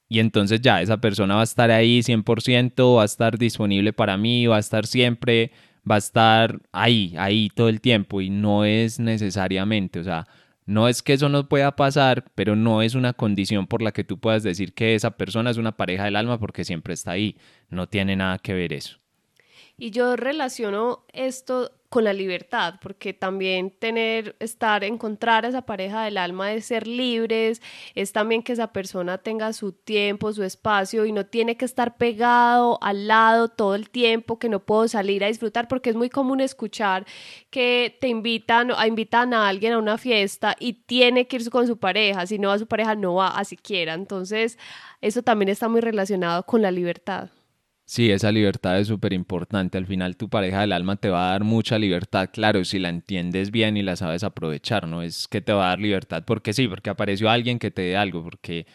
y 0.08 0.20
entonces 0.20 0.62
ya 0.62 0.80
esa 0.80 1.02
persona 1.02 1.34
va 1.34 1.42
a 1.42 1.44
estar 1.44 1.70
ahí 1.70 2.00
100%, 2.00 2.96
va 2.96 3.02
a 3.02 3.04
estar 3.04 3.36
disponible 3.36 3.92
para 3.92 4.16
mí, 4.16 4.46
va 4.46 4.56
a 4.56 4.60
estar 4.60 4.86
siempre 4.86 5.52
va 5.88 5.96
a 5.96 5.98
estar 5.98 6.60
ahí, 6.72 7.14
ahí 7.18 7.48
todo 7.54 7.68
el 7.68 7.80
tiempo 7.80 8.20
y 8.20 8.30
no 8.30 8.64
es 8.64 9.00
necesariamente, 9.00 10.00
o 10.00 10.04
sea, 10.04 10.26
no 10.64 10.88
es 10.88 11.02
que 11.02 11.12
eso 11.12 11.28
no 11.28 11.48
pueda 11.48 11.74
pasar, 11.74 12.24
pero 12.34 12.54
no 12.54 12.82
es 12.82 12.94
una 12.94 13.12
condición 13.12 13.66
por 13.66 13.82
la 13.82 13.92
que 13.92 14.04
tú 14.04 14.18
puedas 14.18 14.42
decir 14.42 14.74
que 14.74 14.94
esa 14.94 15.12
persona 15.12 15.50
es 15.50 15.56
una 15.56 15.76
pareja 15.76 16.04
del 16.04 16.16
alma 16.16 16.38
porque 16.38 16.64
siempre 16.64 16.94
está 16.94 17.12
ahí, 17.12 17.36
no 17.68 17.88
tiene 17.88 18.14
nada 18.16 18.38
que 18.38 18.54
ver 18.54 18.72
eso. 18.72 18.98
Y 19.76 19.90
yo 19.90 20.16
relaciono 20.16 21.04
esto 21.12 21.72
con 21.92 22.04
la 22.04 22.14
libertad, 22.14 22.76
porque 22.80 23.12
también 23.12 23.70
tener, 23.70 24.34
estar, 24.38 24.82
encontrar 24.82 25.44
a 25.44 25.50
esa 25.50 25.60
pareja 25.60 26.04
del 26.04 26.16
alma 26.16 26.48
de 26.48 26.62
ser 26.62 26.86
libres, 26.86 27.60
es 27.94 28.12
también 28.12 28.42
que 28.42 28.54
esa 28.54 28.72
persona 28.72 29.18
tenga 29.18 29.52
su 29.52 29.72
tiempo, 29.72 30.32
su 30.32 30.42
espacio 30.42 31.04
y 31.04 31.12
no 31.12 31.26
tiene 31.26 31.58
que 31.58 31.66
estar 31.66 31.98
pegado 31.98 32.78
al 32.82 33.08
lado 33.08 33.48
todo 33.48 33.74
el 33.74 33.90
tiempo, 33.90 34.38
que 34.38 34.48
no 34.48 34.60
puedo 34.60 34.88
salir 34.88 35.22
a 35.22 35.26
disfrutar, 35.26 35.68
porque 35.68 35.90
es 35.90 35.96
muy 35.96 36.08
común 36.08 36.40
escuchar 36.40 37.04
que 37.50 37.94
te 38.00 38.08
invitan, 38.08 38.70
a 38.74 38.86
invitan 38.86 39.34
a 39.34 39.46
alguien 39.46 39.74
a 39.74 39.78
una 39.78 39.98
fiesta 39.98 40.56
y 40.58 40.72
tiene 40.72 41.26
que 41.26 41.36
ir 41.36 41.50
con 41.50 41.66
su 41.66 41.76
pareja, 41.76 42.26
si 42.26 42.38
no 42.38 42.48
va 42.48 42.58
su 42.58 42.66
pareja 42.66 42.94
no 42.94 43.16
va 43.16 43.36
a 43.36 43.44
siquiera, 43.44 43.92
entonces 43.92 44.58
eso 45.02 45.22
también 45.22 45.50
está 45.50 45.68
muy 45.68 45.82
relacionado 45.82 46.44
con 46.44 46.62
la 46.62 46.70
libertad. 46.70 47.28
Sí, 47.92 48.10
esa 48.10 48.32
libertad 48.32 48.80
es 48.80 48.88
súper 48.88 49.12
importante. 49.12 49.76
Al 49.76 49.84
final 49.86 50.16
tu 50.16 50.30
pareja 50.30 50.62
del 50.62 50.72
alma 50.72 50.96
te 50.96 51.10
va 51.10 51.28
a 51.28 51.32
dar 51.32 51.44
mucha 51.44 51.78
libertad, 51.78 52.30
claro, 52.32 52.64
si 52.64 52.78
la 52.78 52.88
entiendes 52.88 53.50
bien 53.50 53.76
y 53.76 53.82
la 53.82 53.96
sabes 53.96 54.24
aprovechar, 54.24 54.88
no 54.88 55.02
es 55.02 55.28
que 55.28 55.42
te 55.42 55.52
va 55.52 55.66
a 55.66 55.68
dar 55.70 55.78
libertad 55.78 56.24
porque 56.26 56.54
sí, 56.54 56.68
porque 56.68 56.88
apareció 56.88 57.28
alguien 57.28 57.58
que 57.58 57.70
te 57.70 57.82
dé 57.82 57.98
algo, 57.98 58.24
porque 58.24 58.66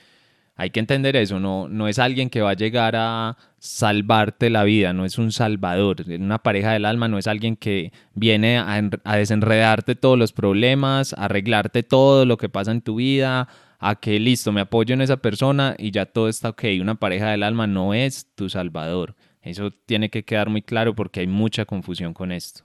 hay 0.56 0.70
que 0.70 0.80
entender 0.80 1.16
eso, 1.16 1.40
no, 1.40 1.68
no 1.68 1.88
es 1.88 1.98
alguien 1.98 2.30
que 2.30 2.42
va 2.42 2.52
a 2.52 2.54
llegar 2.54 2.96
a 2.96 3.38
salvarte 3.58 4.52
la 4.52 4.64
vida, 4.64 4.94
no 4.94 5.04
es 5.04 5.18
un 5.18 5.32
salvador. 5.32 6.04
Una 6.08 6.38
pareja 6.44 6.74
del 6.74 6.86
alma 6.86 7.08
no 7.08 7.18
es 7.18 7.26
alguien 7.26 7.56
que 7.56 7.92
viene 8.14 8.60
a, 8.60 8.80
a 9.04 9.18
desenredarte 9.18 9.96
todos 9.96 10.20
los 10.20 10.32
problemas, 10.32 11.14
a 11.14 11.26
arreglarte 11.26 11.82
todo 11.82 12.26
lo 12.26 12.38
que 12.38 12.50
pasa 12.50 12.72
en 12.72 12.82
tu 12.82 12.98
vida, 12.98 13.48
a 13.80 13.96
que 13.96 14.20
listo, 14.20 14.52
me 14.52 14.62
apoyo 14.62 14.94
en 14.94 15.02
esa 15.02 15.18
persona 15.18 15.76
y 15.78 15.92
ya 15.92 16.06
todo 16.06 16.30
está 16.30 16.50
ok. 16.50 16.64
Una 16.82 16.96
pareja 16.96 17.32
del 17.32 17.44
alma 17.44 17.68
no 17.68 17.94
es 17.94 18.28
tu 18.36 18.50
salvador. 18.50 19.16
Eso 19.42 19.72
tiene 19.86 20.10
que 20.10 20.24
quedar 20.24 20.50
muy 20.50 20.62
claro 20.62 20.96
porque 20.96 21.22
hay 21.22 21.28
mucha 21.28 21.66
confusión 21.66 22.14
con 22.14 22.32
esto. 22.32 22.64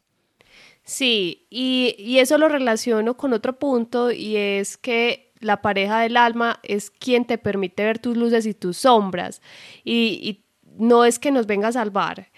Sí, 0.85 1.47
y, 1.49 1.95
y 1.99 2.19
eso 2.19 2.39
lo 2.39 2.49
relaciono 2.49 3.17
con 3.17 3.33
otro 3.33 3.59
punto 3.59 4.11
y 4.11 4.37
es 4.37 4.77
que 4.77 5.33
la 5.43 5.61
pareja 5.61 6.01
del 6.01 6.17
alma 6.17 6.61
es 6.63 6.91
quien 6.91 7.27
te 7.27 7.37
permite 7.37 7.85
ver 7.85 7.99
tus 7.99 8.17
luces 8.17 8.47
y 8.47 8.55
tus 8.55 8.79
sombras. 8.79 9.43
Y, 9.85 10.39
no 10.79 11.05
es 11.05 11.19
que 11.19 11.31
nos 11.31 11.47
venga 11.47 11.69
a 11.69 11.73
salvar. 11.73 12.29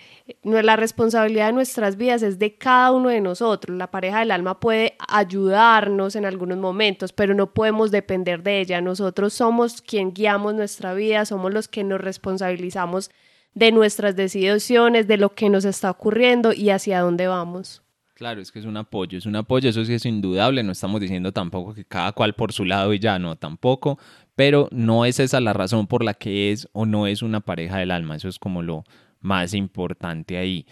La 0.42 0.76
responsabilidad 0.76 1.46
de 1.46 1.52
nuestras 1.52 1.96
vidas 1.96 2.22
es 2.22 2.38
de 2.38 2.56
cada 2.56 2.92
uno 2.92 3.08
de 3.08 3.20
nosotros. 3.20 3.76
La 3.76 3.90
pareja 3.90 4.20
del 4.20 4.30
alma 4.30 4.60
puede 4.60 4.96
ayudarnos 5.08 6.16
en 6.16 6.24
algunos 6.24 6.58
momentos, 6.58 7.12
pero 7.12 7.34
no 7.34 7.52
podemos 7.52 7.90
depender 7.90 8.42
de 8.42 8.60
ella. 8.60 8.80
Nosotros 8.80 9.32
somos 9.34 9.82
quien 9.82 10.12
guiamos 10.12 10.54
nuestra 10.54 10.94
vida, 10.94 11.24
somos 11.24 11.52
los 11.52 11.68
que 11.68 11.84
nos 11.84 12.00
responsabilizamos 12.00 13.10
de 13.54 13.72
nuestras 13.72 14.16
decisiones, 14.16 15.06
de 15.06 15.16
lo 15.16 15.34
que 15.34 15.48
nos 15.48 15.64
está 15.64 15.90
ocurriendo 15.90 16.52
y 16.52 16.70
hacia 16.70 17.00
dónde 17.00 17.26
vamos. 17.26 17.82
Claro, 18.14 18.40
es 18.40 18.52
que 18.52 18.60
es 18.60 18.64
un 18.64 18.76
apoyo, 18.76 19.18
es 19.18 19.26
un 19.26 19.34
apoyo, 19.34 19.68
eso 19.68 19.84
sí 19.84 19.94
es 19.94 20.06
indudable, 20.06 20.62
no 20.62 20.70
estamos 20.70 21.00
diciendo 21.00 21.32
tampoco 21.32 21.74
que 21.74 21.84
cada 21.84 22.12
cual 22.12 22.34
por 22.34 22.52
su 22.52 22.64
lado 22.64 22.94
y 22.94 23.00
ya, 23.00 23.18
no, 23.18 23.34
tampoco, 23.34 23.98
pero 24.36 24.68
no 24.72 25.04
es 25.04 25.20
esa 25.20 25.40
la 25.40 25.52
razón 25.52 25.86
por 25.86 26.04
la 26.04 26.14
que 26.14 26.52
es 26.52 26.68
o 26.72 26.86
no 26.86 27.06
es 27.06 27.22
una 27.22 27.40
pareja 27.40 27.78
del 27.78 27.90
alma, 27.90 28.16
eso 28.16 28.28
es 28.28 28.38
como 28.38 28.62
lo 28.62 28.84
más 29.20 29.54
importante 29.54 30.36
ahí. 30.36 30.66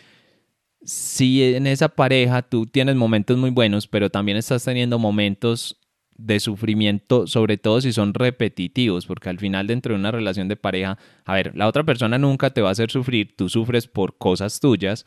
Si 0.85 1.55
en 1.55 1.67
esa 1.67 1.89
pareja 1.89 2.43
tú 2.43 2.67
tienes 2.67 2.97
momentos 2.97 3.39
muy 3.39 3.51
buenos, 3.51 3.87
pero 3.87 4.11
también 4.11 4.37
estás 4.37 4.65
teniendo 4.65 4.99
momentos 4.99 5.79
de 6.17 6.41
sufrimiento, 6.41 7.27
sobre 7.27 7.57
todo 7.57 7.81
si 7.81 7.93
son 7.93 8.15
repetitivos, 8.15 9.07
porque 9.07 9.29
al 9.29 9.39
final 9.39 9.67
dentro 9.67 9.95
de 9.95 10.01
una 10.01 10.11
relación 10.11 10.49
de 10.49 10.57
pareja, 10.57 10.99
a 11.25 11.35
ver, 11.35 11.57
la 11.57 11.67
otra 11.67 11.85
persona 11.85 12.19
nunca 12.19 12.51
te 12.51 12.61
va 12.61 12.69
a 12.69 12.73
hacer 12.73 12.91
sufrir, 12.91 13.35
tú 13.37 13.49
sufres 13.49 13.87
por 13.87 14.19
cosas 14.19 14.61
tuyas, 14.61 15.07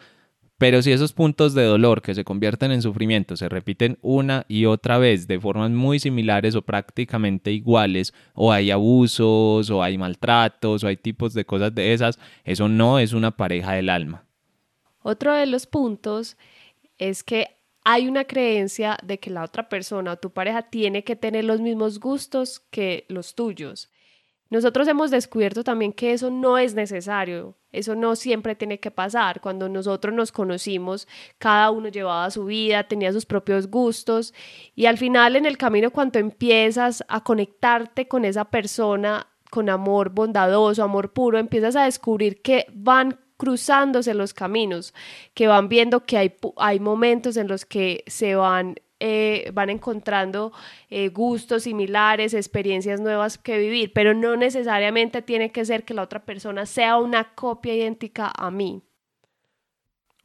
pero 0.58 0.82
si 0.82 0.92
esos 0.92 1.12
puntos 1.12 1.54
de 1.54 1.64
dolor 1.64 2.02
que 2.02 2.16
se 2.16 2.24
convierten 2.24 2.72
en 2.72 2.82
sufrimiento 2.82 3.36
se 3.36 3.50
repiten 3.50 3.98
una 4.02 4.46
y 4.48 4.66
otra 4.66 4.98
vez 4.98 5.28
de 5.28 5.40
formas 5.40 5.72
muy 5.72 6.00
similares 6.00 6.56
o 6.56 6.62
prácticamente 6.62 7.52
iguales, 7.52 8.14
o 8.34 8.54
hay 8.54 8.72
abusos, 8.72 9.70
o 9.70 9.84
hay 9.84 9.98
maltratos, 9.98 10.84
o 10.84 10.88
hay 10.88 10.96
tipos 10.96 11.34
de 11.34 11.46
cosas 11.46 11.76
de 11.76 11.94
esas, 11.94 12.20
eso 12.46 12.70
no 12.70 13.00
es 13.00 13.12
una 13.12 13.32
pareja 13.32 13.74
del 13.74 13.90
alma. 13.90 14.26
Otro 15.02 15.34
de 15.34 15.46
los 15.46 15.68
puntos 15.68 16.38
es 16.98 17.24
que 17.24 17.50
hay 17.84 18.08
una 18.08 18.24
creencia 18.24 18.98
de 19.04 19.20
que 19.20 19.30
la 19.30 19.44
otra 19.44 19.70
persona 19.70 20.14
o 20.14 20.18
tu 20.18 20.32
pareja 20.32 20.64
tiene 20.64 21.04
que 21.04 21.16
tener 21.16 21.46
los 21.46 21.62
mismos 21.62 22.00
gustos 22.00 22.60
que 22.72 23.06
los 23.10 23.36
tuyos. 23.36 23.92
Nosotros 24.50 24.88
hemos 24.88 25.12
descubierto 25.12 25.64
también 25.64 25.92
que 25.92 26.14
eso 26.14 26.30
no 26.30 26.58
es 26.58 26.76
necesario, 26.76 27.56
eso 27.72 27.96
no 27.96 28.16
siempre 28.16 28.56
tiene 28.56 28.80
que 28.80 28.92
pasar. 28.92 29.42
Cuando 29.42 29.68
nosotros 29.70 30.14
nos 30.14 30.32
conocimos, 30.32 31.08
cada 31.40 31.72
uno 31.72 31.90
llevaba 31.90 32.30
su 32.30 32.46
vida, 32.46 32.88
tenía 32.88 33.12
sus 33.12 33.26
propios 33.26 33.68
gustos 33.68 34.34
y 34.76 34.86
al 34.86 34.98
final 34.98 35.36
en 35.36 35.46
el 35.46 35.58
camino 35.58 35.92
cuando 35.92 36.20
empiezas 36.20 37.04
a 37.08 37.24
conectarte 37.24 38.08
con 38.08 38.24
esa 38.24 38.46
persona 38.46 39.28
con 39.50 39.70
amor 39.70 40.10
bondadoso, 40.10 40.84
amor 40.84 41.14
puro, 41.14 41.38
empiezas 41.38 41.76
a 41.76 41.86
descubrir 41.86 42.42
que 42.42 42.66
van 42.74 43.18
cruzándose 43.38 44.14
los 44.14 44.34
caminos, 44.34 44.94
que 45.34 45.48
van 45.48 45.70
viendo 45.70 46.06
que 46.06 46.18
hay, 46.18 46.80
momentos 46.80 47.38
en 47.38 47.48
los 47.48 47.66
que 47.66 48.04
se 48.08 48.36
van 48.36 48.76
eh, 49.00 49.52
van 49.54 49.70
encontrando 49.70 50.54
eh, 50.90 51.10
gustos 51.10 51.64
similares, 51.64 52.34
experiencias 52.34 53.02
nuevas 53.02 53.38
que 53.38 53.58
vivir, 53.58 53.92
pero 53.94 54.14
no 54.14 54.36
necesariamente 54.38 55.22
tiene 55.22 55.52
que 55.52 55.66
ser 55.66 55.84
que 55.84 55.94
la 55.94 56.04
otra 56.04 56.24
persona 56.24 56.66
sea 56.66 56.98
una 56.98 57.36
copia 57.36 57.76
idéntica 57.76 58.32
a 58.36 58.52
mí. 58.52 58.82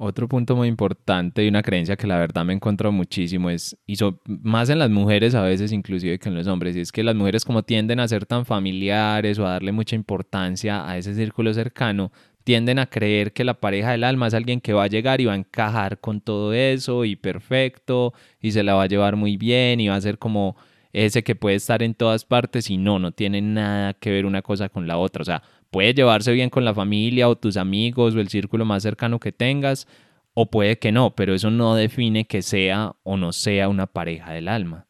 Otro 0.02 0.28
punto 0.28 0.56
muy 0.56 0.66
importante 0.66 1.44
y 1.44 1.48
una 1.48 1.62
creencia 1.62 1.94
que 1.94 2.06
la 2.06 2.16
verdad 2.16 2.42
me 2.42 2.54
encontrado 2.54 2.90
muchísimo 2.90 3.50
es, 3.50 3.76
y 3.86 3.96
más 4.24 4.70
en 4.70 4.78
las 4.78 4.88
mujeres 4.88 5.34
a 5.34 5.42
veces 5.42 5.72
inclusive 5.72 6.18
que 6.18 6.30
en 6.30 6.36
los 6.36 6.46
hombres, 6.46 6.74
y 6.74 6.80
es 6.80 6.90
que 6.90 7.02
las 7.02 7.14
mujeres 7.14 7.44
como 7.44 7.64
tienden 7.64 8.00
a 8.00 8.08
ser 8.08 8.24
tan 8.24 8.46
familiares 8.46 9.38
o 9.38 9.46
a 9.46 9.50
darle 9.50 9.72
mucha 9.72 9.96
importancia 9.96 10.88
a 10.88 10.96
ese 10.96 11.14
círculo 11.14 11.52
cercano, 11.52 12.12
tienden 12.50 12.80
a 12.80 12.86
creer 12.86 13.32
que 13.32 13.44
la 13.44 13.54
pareja 13.54 13.92
del 13.92 14.02
alma 14.02 14.26
es 14.26 14.34
alguien 14.34 14.60
que 14.60 14.72
va 14.72 14.82
a 14.82 14.88
llegar 14.88 15.20
y 15.20 15.24
va 15.24 15.34
a 15.34 15.36
encajar 15.36 16.00
con 16.00 16.20
todo 16.20 16.52
eso 16.52 17.04
y 17.04 17.14
perfecto 17.14 18.12
y 18.40 18.50
se 18.50 18.64
la 18.64 18.74
va 18.74 18.82
a 18.82 18.86
llevar 18.88 19.14
muy 19.14 19.36
bien 19.36 19.78
y 19.78 19.86
va 19.86 19.94
a 19.94 20.00
ser 20.00 20.18
como 20.18 20.56
ese 20.92 21.22
que 21.22 21.36
puede 21.36 21.54
estar 21.54 21.80
en 21.80 21.94
todas 21.94 22.24
partes 22.24 22.68
y 22.68 22.76
no, 22.76 22.98
no 22.98 23.12
tiene 23.12 23.40
nada 23.40 23.94
que 23.94 24.10
ver 24.10 24.26
una 24.26 24.42
cosa 24.42 24.68
con 24.68 24.88
la 24.88 24.98
otra. 24.98 25.22
O 25.22 25.24
sea, 25.24 25.44
puede 25.70 25.94
llevarse 25.94 26.32
bien 26.32 26.50
con 26.50 26.64
la 26.64 26.74
familia 26.74 27.28
o 27.28 27.36
tus 27.36 27.56
amigos 27.56 28.16
o 28.16 28.20
el 28.20 28.28
círculo 28.28 28.64
más 28.64 28.82
cercano 28.82 29.20
que 29.20 29.30
tengas 29.30 29.86
o 30.34 30.50
puede 30.50 30.76
que 30.80 30.90
no, 30.90 31.14
pero 31.14 31.32
eso 31.34 31.52
no 31.52 31.76
define 31.76 32.26
que 32.26 32.42
sea 32.42 32.96
o 33.04 33.16
no 33.16 33.30
sea 33.30 33.68
una 33.68 33.86
pareja 33.86 34.32
del 34.32 34.48
alma. 34.48 34.88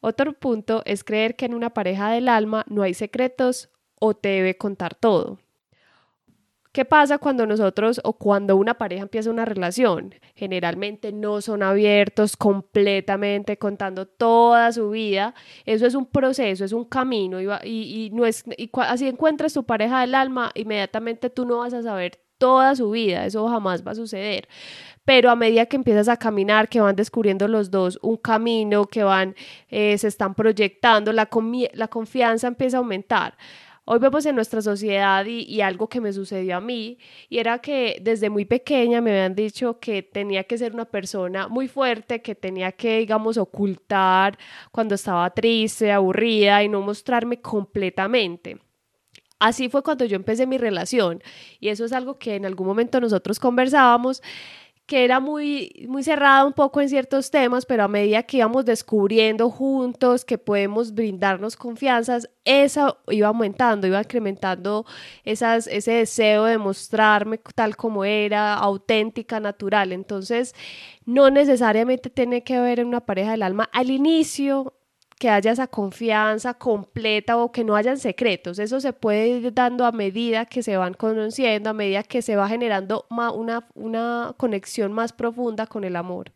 Otro 0.00 0.32
punto 0.32 0.82
es 0.84 1.02
creer 1.02 1.34
que 1.34 1.46
en 1.46 1.54
una 1.54 1.70
pareja 1.70 2.12
del 2.12 2.28
alma 2.28 2.64
no 2.68 2.82
hay 2.82 2.94
secretos 2.94 3.68
o 3.98 4.14
te 4.14 4.28
debe 4.28 4.56
contar 4.56 4.94
todo. 4.94 5.40
¿Qué 6.72 6.86
pasa 6.86 7.18
cuando 7.18 7.46
nosotros 7.46 8.00
o 8.02 8.14
cuando 8.14 8.56
una 8.56 8.72
pareja 8.72 9.02
empieza 9.02 9.28
una 9.30 9.44
relación? 9.44 10.14
Generalmente 10.34 11.12
no 11.12 11.42
son 11.42 11.62
abiertos 11.62 12.34
completamente 12.34 13.58
contando 13.58 14.06
toda 14.06 14.72
su 14.72 14.88
vida. 14.88 15.34
Eso 15.66 15.86
es 15.86 15.94
un 15.94 16.06
proceso, 16.06 16.64
es 16.64 16.72
un 16.72 16.86
camino 16.86 17.42
y, 17.62 18.10
no 18.14 18.24
es, 18.24 18.44
y 18.56 18.70
así 18.72 19.06
encuentras 19.06 19.52
tu 19.52 19.64
pareja 19.64 20.00
del 20.00 20.14
alma, 20.14 20.50
inmediatamente 20.54 21.28
tú 21.28 21.44
no 21.44 21.58
vas 21.58 21.74
a 21.74 21.82
saber 21.82 22.18
toda 22.38 22.74
su 22.74 22.90
vida, 22.90 23.26
eso 23.26 23.46
jamás 23.48 23.86
va 23.86 23.92
a 23.92 23.94
suceder. 23.94 24.48
Pero 25.04 25.30
a 25.30 25.36
medida 25.36 25.66
que 25.66 25.76
empiezas 25.76 26.08
a 26.08 26.16
caminar, 26.16 26.70
que 26.70 26.80
van 26.80 26.96
descubriendo 26.96 27.48
los 27.48 27.70
dos 27.70 27.98
un 28.02 28.16
camino, 28.16 28.86
que 28.86 29.04
van, 29.04 29.34
eh, 29.68 29.98
se 29.98 30.08
están 30.08 30.34
proyectando, 30.34 31.12
la, 31.12 31.28
la 31.74 31.88
confianza 31.88 32.48
empieza 32.48 32.78
a 32.78 32.80
aumentar. 32.80 33.36
Hoy 33.84 33.98
vemos 33.98 34.24
en 34.26 34.36
nuestra 34.36 34.62
sociedad 34.62 35.26
y, 35.26 35.60
algo 35.60 35.88
que 35.88 36.00
me 36.00 36.12
sucedió 36.12 36.56
a 36.56 36.60
mí, 36.60 36.98
y 37.28 37.38
era 37.38 37.58
que 37.58 37.98
desde 38.00 38.30
muy 38.30 38.44
pequeña 38.44 39.00
me 39.00 39.10
habían 39.10 39.34
dicho 39.34 39.80
que 39.80 40.04
tenía 40.04 40.44
que 40.44 40.56
ser 40.56 40.72
una 40.72 40.84
persona 40.84 41.48
muy 41.48 41.66
fuerte, 41.66 42.22
que 42.22 42.36
tenía 42.36 42.70
que, 42.70 42.98
digamos, 42.98 43.38
ocultar 43.38 44.38
cuando 44.70 44.94
estaba 44.94 45.28
triste, 45.30 45.90
aburrida 45.90 46.62
y 46.62 46.68
no 46.68 46.80
mostrarme 46.80 47.40
completamente. 47.40 48.58
Así 49.40 49.68
fue 49.68 49.82
cuando 49.82 50.04
yo 50.04 50.14
empecé 50.14 50.46
mi 50.46 50.58
relación 50.58 51.20
y 51.58 51.70
eso 51.70 51.84
es 51.84 51.92
algo 51.92 52.16
que 52.16 52.36
en 52.36 52.46
algún 52.46 52.68
momento 52.68 53.00
nosotros 53.00 53.40
conversábamos 53.40 54.22
que 54.92 55.04
era 55.06 55.20
muy, 55.20 55.86
muy 55.88 56.02
cerrada 56.02 56.44
un 56.44 56.52
poco 56.52 56.82
en 56.82 56.90
ciertos 56.90 57.30
temas, 57.30 57.64
pero 57.64 57.84
a 57.84 57.88
medida 57.88 58.24
que 58.24 58.36
íbamos 58.36 58.66
descubriendo 58.66 59.48
juntos 59.48 60.22
que 60.22 60.36
podemos 60.36 60.92
brindarnos 60.92 61.56
confianzas, 61.56 62.28
eso 62.44 62.98
iba 63.08 63.28
aumentando, 63.28 63.86
iba 63.86 64.00
incrementando 64.00 64.84
esas, 65.24 65.66
ese 65.66 65.92
deseo 65.92 66.44
de 66.44 66.58
mostrarme 66.58 67.40
tal 67.54 67.74
como 67.74 68.04
era, 68.04 68.52
auténtica, 68.52 69.40
natural. 69.40 69.92
Entonces, 69.92 70.54
no 71.06 71.30
necesariamente 71.30 72.10
tiene 72.10 72.44
que 72.44 72.60
ver 72.60 72.78
en 72.78 72.88
una 72.88 73.00
pareja 73.00 73.30
del 73.30 73.44
alma. 73.44 73.70
Al 73.72 73.90
inicio 73.90 74.74
que 75.22 75.30
haya 75.30 75.52
esa 75.52 75.68
confianza 75.68 76.54
completa 76.54 77.36
o 77.36 77.52
que 77.52 77.62
no 77.62 77.76
hayan 77.76 77.96
secretos. 77.96 78.58
Eso 78.58 78.80
se 78.80 78.92
puede 78.92 79.28
ir 79.28 79.54
dando 79.54 79.84
a 79.86 79.92
medida 79.92 80.46
que 80.46 80.64
se 80.64 80.76
van 80.76 80.94
conociendo, 80.94 81.70
a 81.70 81.72
medida 81.72 82.02
que 82.02 82.22
se 82.22 82.34
va 82.34 82.48
generando 82.48 83.06
una, 83.08 83.68
una 83.74 84.34
conexión 84.36 84.92
más 84.92 85.12
profunda 85.12 85.68
con 85.68 85.84
el 85.84 85.94
amor. 85.94 86.32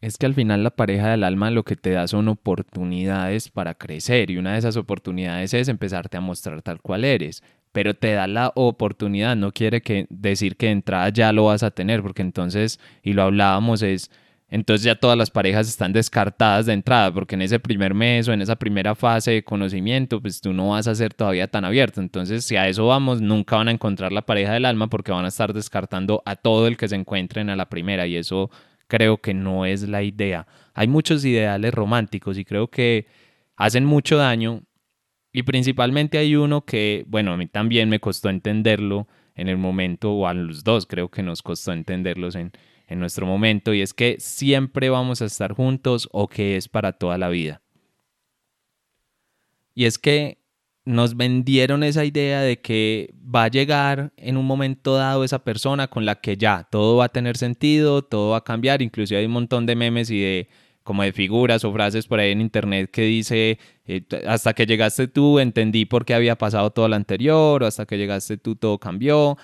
Es 0.00 0.18
que 0.18 0.26
al 0.26 0.34
final 0.34 0.64
la 0.64 0.70
pareja 0.70 1.10
del 1.10 1.22
alma 1.22 1.52
lo 1.52 1.62
que 1.62 1.76
te 1.76 1.92
da 1.92 2.08
son 2.08 2.26
oportunidades 2.26 3.50
para 3.50 3.74
crecer 3.74 4.32
y 4.32 4.36
una 4.36 4.54
de 4.54 4.58
esas 4.58 4.76
oportunidades 4.76 5.54
es 5.54 5.68
empezarte 5.68 6.16
a 6.16 6.20
mostrar 6.20 6.60
tal 6.60 6.80
cual 6.80 7.04
eres, 7.04 7.44
pero 7.70 7.94
te 7.94 8.14
da 8.14 8.26
la 8.26 8.50
oportunidad, 8.56 9.36
no 9.36 9.52
quiere 9.52 9.80
que 9.80 10.08
decir 10.10 10.56
que 10.56 10.66
de 10.66 10.72
entrada 10.72 11.08
ya 11.10 11.32
lo 11.32 11.44
vas 11.44 11.62
a 11.62 11.70
tener, 11.70 12.02
porque 12.02 12.22
entonces, 12.22 12.80
y 13.00 13.12
lo 13.12 13.22
hablábamos, 13.22 13.82
es 13.82 14.10
entonces 14.50 14.84
ya 14.84 14.94
todas 14.94 15.16
las 15.18 15.30
parejas 15.30 15.68
están 15.68 15.92
descartadas 15.92 16.66
de 16.66 16.72
entrada, 16.72 17.12
porque 17.12 17.34
en 17.34 17.42
ese 17.42 17.58
primer 17.58 17.92
mes 17.92 18.28
o 18.28 18.32
en 18.32 18.40
esa 18.40 18.56
primera 18.56 18.94
fase 18.94 19.32
de 19.32 19.44
conocimiento, 19.44 20.22
pues 20.22 20.40
tú 20.40 20.54
no 20.54 20.70
vas 20.70 20.88
a 20.88 20.94
ser 20.94 21.12
todavía 21.12 21.48
tan 21.48 21.66
abierto. 21.66 22.00
Entonces, 22.00 22.44
si 22.44 22.56
a 22.56 22.66
eso 22.66 22.86
vamos, 22.86 23.20
nunca 23.20 23.56
van 23.56 23.68
a 23.68 23.72
encontrar 23.72 24.10
la 24.10 24.22
pareja 24.22 24.54
del 24.54 24.64
alma 24.64 24.88
porque 24.88 25.12
van 25.12 25.26
a 25.26 25.28
estar 25.28 25.52
descartando 25.52 26.22
a 26.24 26.36
todo 26.36 26.66
el 26.66 26.78
que 26.78 26.88
se 26.88 26.96
encuentren 26.96 27.50
a 27.50 27.56
la 27.56 27.68
primera 27.68 28.06
y 28.06 28.16
eso 28.16 28.50
creo 28.86 29.18
que 29.18 29.34
no 29.34 29.66
es 29.66 29.86
la 29.86 30.02
idea. 30.02 30.46
Hay 30.72 30.88
muchos 30.88 31.24
ideales 31.24 31.74
románticos 31.74 32.38
y 32.38 32.44
creo 32.44 32.68
que 32.68 33.06
hacen 33.56 33.84
mucho 33.84 34.16
daño 34.16 34.62
y 35.30 35.42
principalmente 35.42 36.16
hay 36.16 36.36
uno 36.36 36.64
que, 36.64 37.04
bueno, 37.06 37.32
a 37.32 37.36
mí 37.36 37.46
también 37.46 37.90
me 37.90 38.00
costó 38.00 38.30
entenderlo 38.30 39.08
en 39.34 39.48
el 39.48 39.56
momento, 39.56 40.12
o 40.12 40.26
a 40.26 40.34
los 40.34 40.64
dos 40.64 40.86
creo 40.86 41.10
que 41.10 41.22
nos 41.22 41.42
costó 41.42 41.72
entenderlos 41.72 42.34
en 42.34 42.50
en 42.88 42.98
nuestro 42.98 43.26
momento 43.26 43.74
y 43.74 43.82
es 43.82 43.94
que 43.94 44.16
siempre 44.18 44.90
vamos 44.90 45.22
a 45.22 45.26
estar 45.26 45.52
juntos 45.52 46.08
o 46.12 46.28
que 46.28 46.56
es 46.56 46.68
para 46.68 46.92
toda 46.92 47.18
la 47.18 47.28
vida. 47.28 47.62
Y 49.74 49.84
es 49.84 49.98
que 49.98 50.38
nos 50.84 51.16
vendieron 51.16 51.84
esa 51.84 52.04
idea 52.06 52.40
de 52.40 52.60
que 52.60 53.14
va 53.14 53.44
a 53.44 53.48
llegar 53.48 54.12
en 54.16 54.38
un 54.38 54.46
momento 54.46 54.94
dado 54.94 55.22
esa 55.22 55.44
persona 55.44 55.88
con 55.88 56.06
la 56.06 56.14
que 56.16 56.38
ya 56.38 56.66
todo 56.70 56.96
va 56.96 57.04
a 57.04 57.08
tener 57.10 57.36
sentido, 57.36 58.02
todo 58.02 58.30
va 58.30 58.38
a 58.38 58.44
cambiar, 58.44 58.80
inclusive 58.80 59.20
hay 59.20 59.26
un 59.26 59.32
montón 59.32 59.66
de 59.66 59.76
memes 59.76 60.10
y 60.10 60.20
de 60.20 60.48
como 60.82 61.02
de 61.02 61.12
figuras 61.12 61.62
o 61.64 61.72
frases 61.74 62.06
por 62.06 62.18
ahí 62.18 62.32
en 62.32 62.40
internet 62.40 62.90
que 62.90 63.02
dice, 63.02 63.58
eh, 63.86 64.02
hasta 64.26 64.54
que 64.54 64.64
llegaste 64.64 65.06
tú 65.06 65.38
entendí 65.38 65.84
por 65.84 66.06
qué 66.06 66.14
había 66.14 66.38
pasado 66.38 66.70
todo 66.70 66.88
lo 66.88 66.96
anterior, 66.96 67.62
o 67.62 67.66
hasta 67.66 67.84
que 67.84 67.98
llegaste 67.98 68.38
tú 68.38 68.56
todo 68.56 68.78
cambió. 68.78 69.36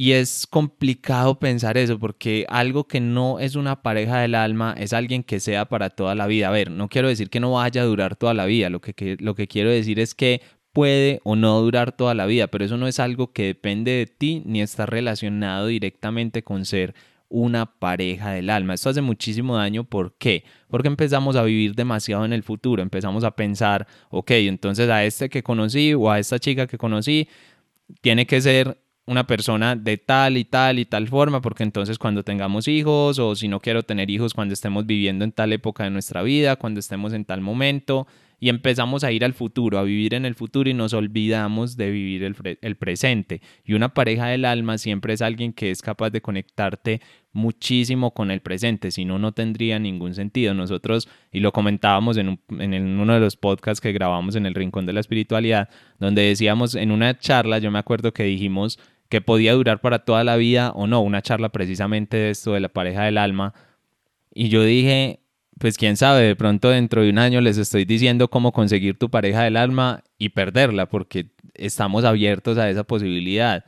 Y 0.00 0.12
es 0.12 0.46
complicado 0.46 1.40
pensar 1.40 1.76
eso 1.76 1.98
porque 1.98 2.46
algo 2.48 2.86
que 2.86 3.00
no 3.00 3.40
es 3.40 3.56
una 3.56 3.82
pareja 3.82 4.20
del 4.20 4.36
alma 4.36 4.72
es 4.78 4.92
alguien 4.92 5.24
que 5.24 5.40
sea 5.40 5.64
para 5.64 5.90
toda 5.90 6.14
la 6.14 6.28
vida. 6.28 6.46
A 6.46 6.52
ver, 6.52 6.70
no 6.70 6.88
quiero 6.88 7.08
decir 7.08 7.30
que 7.30 7.40
no 7.40 7.50
vaya 7.50 7.82
a 7.82 7.84
durar 7.84 8.14
toda 8.14 8.32
la 8.32 8.46
vida, 8.46 8.70
lo 8.70 8.80
que, 8.80 9.16
lo 9.18 9.34
que 9.34 9.48
quiero 9.48 9.70
decir 9.70 9.98
es 9.98 10.14
que 10.14 10.40
puede 10.72 11.20
o 11.24 11.34
no 11.34 11.60
durar 11.60 11.90
toda 11.90 12.14
la 12.14 12.26
vida, 12.26 12.46
pero 12.46 12.64
eso 12.64 12.76
no 12.76 12.86
es 12.86 13.00
algo 13.00 13.32
que 13.32 13.46
depende 13.46 13.90
de 13.90 14.06
ti 14.06 14.40
ni 14.46 14.62
está 14.62 14.86
relacionado 14.86 15.66
directamente 15.66 16.44
con 16.44 16.64
ser 16.64 16.94
una 17.28 17.66
pareja 17.66 18.30
del 18.30 18.50
alma. 18.50 18.74
Esto 18.74 18.90
hace 18.90 19.00
muchísimo 19.00 19.56
daño. 19.56 19.82
¿Por 19.82 20.16
qué? 20.16 20.44
Porque 20.68 20.86
empezamos 20.86 21.34
a 21.34 21.42
vivir 21.42 21.74
demasiado 21.74 22.24
en 22.24 22.32
el 22.32 22.44
futuro. 22.44 22.84
Empezamos 22.84 23.24
a 23.24 23.32
pensar, 23.32 23.88
ok, 24.10 24.30
entonces 24.30 24.88
a 24.90 25.04
este 25.04 25.28
que 25.28 25.42
conocí 25.42 25.92
o 25.92 26.08
a 26.08 26.20
esta 26.20 26.38
chica 26.38 26.68
que 26.68 26.78
conocí, 26.78 27.28
tiene 28.00 28.28
que 28.28 28.40
ser 28.40 28.78
una 29.08 29.26
persona 29.26 29.74
de 29.74 29.96
tal 29.96 30.36
y 30.36 30.44
tal 30.44 30.78
y 30.78 30.84
tal 30.84 31.08
forma, 31.08 31.40
porque 31.40 31.62
entonces 31.62 31.98
cuando 31.98 32.22
tengamos 32.22 32.68
hijos 32.68 33.18
o 33.18 33.34
si 33.34 33.48
no 33.48 33.58
quiero 33.58 33.82
tener 33.82 34.10
hijos 34.10 34.34
cuando 34.34 34.52
estemos 34.52 34.84
viviendo 34.84 35.24
en 35.24 35.32
tal 35.32 35.52
época 35.54 35.84
de 35.84 35.90
nuestra 35.90 36.22
vida, 36.22 36.56
cuando 36.56 36.78
estemos 36.78 37.14
en 37.14 37.24
tal 37.24 37.40
momento, 37.40 38.06
y 38.38 38.50
empezamos 38.50 39.04
a 39.04 39.10
ir 39.10 39.24
al 39.24 39.32
futuro, 39.32 39.78
a 39.78 39.82
vivir 39.82 40.14
en 40.14 40.24
el 40.24 40.34
futuro 40.34 40.68
y 40.70 40.74
nos 40.74 40.92
olvidamos 40.92 41.76
de 41.76 41.90
vivir 41.90 42.22
el, 42.22 42.76
presente. 42.76 43.40
Y 43.64 43.72
una 43.72 43.94
pareja 43.94 44.26
del 44.26 44.44
alma 44.44 44.78
siempre 44.78 45.14
es 45.14 45.22
alguien 45.22 45.52
que 45.52 45.70
es 45.70 45.82
capaz 45.82 46.10
de 46.10 46.20
conectarte 46.20 47.00
muchísimo 47.32 48.12
con 48.12 48.30
el 48.30 48.40
presente, 48.40 48.90
si 48.90 49.04
no, 49.04 49.18
no 49.18 49.32
tendría 49.32 49.78
ningún 49.78 50.14
sentido. 50.14 50.54
Nosotros, 50.54 51.08
y 51.32 51.40
lo 51.40 51.50
comentábamos 51.50 52.16
en, 52.16 52.38
en 52.60 53.00
uno 53.00 53.14
de 53.14 53.20
los 53.20 53.36
podcasts 53.36 53.80
que 53.80 53.92
grabamos 53.92 54.36
en 54.36 54.46
el 54.46 54.54
Rincón 54.54 54.86
de 54.86 54.92
la 54.92 55.00
Espiritualidad, 55.00 55.68
donde 55.98 56.22
decíamos 56.22 56.74
en 56.76 56.92
una 56.92 57.18
charla, 57.18 57.58
yo 57.58 57.70
me 57.70 57.78
acuerdo 57.80 58.12
que 58.12 58.22
dijimos 58.22 58.78
que 59.08 59.20
podía 59.20 59.54
durar 59.54 59.80
para 59.80 60.00
toda 60.00 60.24
la 60.24 60.36
vida 60.36 60.70
o 60.72 60.86
no, 60.86 61.00
una 61.00 61.22
charla 61.22 61.48
precisamente 61.50 62.16
de 62.16 62.30
esto 62.30 62.52
de 62.52 62.60
la 62.60 62.68
pareja 62.68 63.04
del 63.04 63.18
alma. 63.18 63.54
Y 64.34 64.48
yo 64.50 64.62
dije, 64.62 65.20
pues 65.58 65.76
quién 65.76 65.96
sabe, 65.96 66.22
de 66.22 66.36
pronto 66.36 66.70
dentro 66.70 67.02
de 67.02 67.10
un 67.10 67.18
año 67.18 67.40
les 67.40 67.58
estoy 67.58 67.84
diciendo 67.84 68.28
cómo 68.28 68.52
conseguir 68.52 68.98
tu 68.98 69.10
pareja 69.10 69.42
del 69.42 69.56
alma 69.56 70.04
y 70.18 70.30
perderla, 70.30 70.86
porque 70.88 71.30
estamos 71.54 72.04
abiertos 72.04 72.58
a 72.58 72.70
esa 72.70 72.84
posibilidad. 72.84 73.64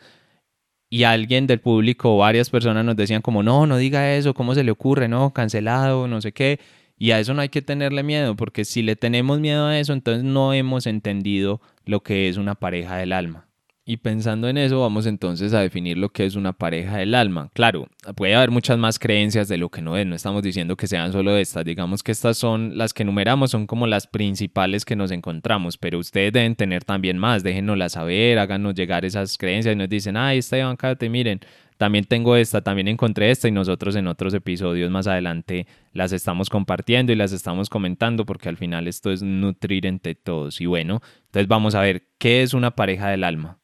Y 0.90 1.04
alguien 1.04 1.46
del 1.46 1.60
público, 1.60 2.16
varias 2.18 2.50
personas 2.50 2.84
nos 2.84 2.96
decían 2.96 3.22
como, 3.22 3.42
no, 3.42 3.66
no 3.66 3.76
diga 3.76 4.14
eso, 4.14 4.34
¿cómo 4.34 4.54
se 4.54 4.64
le 4.64 4.72
ocurre? 4.72 5.08
No, 5.08 5.32
cancelado, 5.32 6.08
no 6.08 6.20
sé 6.20 6.32
qué. 6.32 6.60
Y 6.98 7.12
a 7.12 7.20
eso 7.20 7.32
no 7.32 7.40
hay 7.42 7.48
que 7.48 7.62
tenerle 7.62 8.02
miedo, 8.02 8.36
porque 8.36 8.64
si 8.64 8.82
le 8.82 8.96
tenemos 8.96 9.40
miedo 9.40 9.66
a 9.66 9.78
eso, 9.78 9.92
entonces 9.92 10.24
no 10.24 10.52
hemos 10.52 10.86
entendido 10.86 11.60
lo 11.86 12.02
que 12.02 12.28
es 12.28 12.36
una 12.36 12.56
pareja 12.56 12.96
del 12.96 13.12
alma. 13.12 13.49
Y 13.90 13.96
pensando 13.96 14.48
en 14.48 14.56
eso, 14.56 14.78
vamos 14.78 15.04
entonces 15.06 15.52
a 15.52 15.58
definir 15.62 15.98
lo 15.98 16.10
que 16.10 16.24
es 16.24 16.36
una 16.36 16.52
pareja 16.52 16.98
del 16.98 17.12
alma. 17.12 17.50
Claro, 17.54 17.88
puede 18.14 18.36
haber 18.36 18.52
muchas 18.52 18.78
más 18.78 19.00
creencias 19.00 19.48
de 19.48 19.58
lo 19.58 19.68
que 19.68 19.82
no 19.82 19.96
es, 19.96 20.06
no 20.06 20.14
estamos 20.14 20.44
diciendo 20.44 20.76
que 20.76 20.86
sean 20.86 21.10
solo 21.10 21.36
estas, 21.36 21.64
digamos 21.64 22.04
que 22.04 22.12
estas 22.12 22.36
son 22.36 22.78
las 22.78 22.94
que 22.94 23.02
enumeramos, 23.02 23.50
son 23.50 23.66
como 23.66 23.88
las 23.88 24.06
principales 24.06 24.84
que 24.84 24.94
nos 24.94 25.10
encontramos, 25.10 25.76
pero 25.76 25.98
ustedes 25.98 26.32
deben 26.32 26.54
tener 26.54 26.84
también 26.84 27.18
más, 27.18 27.42
déjenoslas 27.42 27.90
saber, 27.94 28.38
háganos 28.38 28.76
llegar 28.76 29.04
esas 29.04 29.36
creencias 29.36 29.74
y 29.74 29.78
nos 29.78 29.88
dicen, 29.88 30.16
ay, 30.16 30.38
Esteban, 30.38 30.76
cállate, 30.76 31.08
miren, 31.08 31.40
también 31.76 32.04
tengo 32.04 32.36
esta, 32.36 32.60
también 32.60 32.86
encontré 32.86 33.32
esta 33.32 33.48
y 33.48 33.50
nosotros 33.50 33.96
en 33.96 34.06
otros 34.06 34.34
episodios 34.34 34.88
más 34.92 35.08
adelante 35.08 35.66
las 35.92 36.12
estamos 36.12 36.48
compartiendo 36.48 37.10
y 37.10 37.16
las 37.16 37.32
estamos 37.32 37.68
comentando 37.68 38.24
porque 38.24 38.48
al 38.48 38.56
final 38.56 38.86
esto 38.86 39.10
es 39.10 39.20
nutrir 39.20 39.84
entre 39.84 40.14
todos. 40.14 40.60
Y 40.60 40.66
bueno, 40.66 41.00
entonces 41.24 41.48
vamos 41.48 41.74
a 41.74 41.80
ver 41.80 42.06
qué 42.18 42.42
es 42.42 42.54
una 42.54 42.70
pareja 42.76 43.08
del 43.08 43.24
alma. 43.24 43.59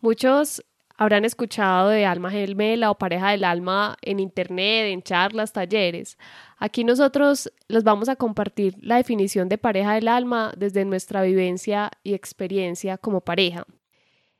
Muchos 0.00 0.62
habrán 0.96 1.24
escuchado 1.24 1.88
de 1.88 2.06
alma 2.06 2.30
gemela 2.30 2.90
o 2.90 2.98
pareja 2.98 3.30
del 3.30 3.44
alma 3.44 3.96
en 4.02 4.20
internet, 4.20 4.92
en 4.92 5.02
charlas, 5.02 5.52
talleres. 5.52 6.18
Aquí 6.58 6.84
nosotros 6.84 7.52
les 7.68 7.84
vamos 7.84 8.08
a 8.08 8.16
compartir 8.16 8.76
la 8.80 8.96
definición 8.96 9.48
de 9.48 9.58
pareja 9.58 9.94
del 9.94 10.08
alma 10.08 10.52
desde 10.56 10.84
nuestra 10.84 11.22
vivencia 11.22 11.90
y 12.02 12.14
experiencia 12.14 12.98
como 12.98 13.20
pareja. 13.20 13.66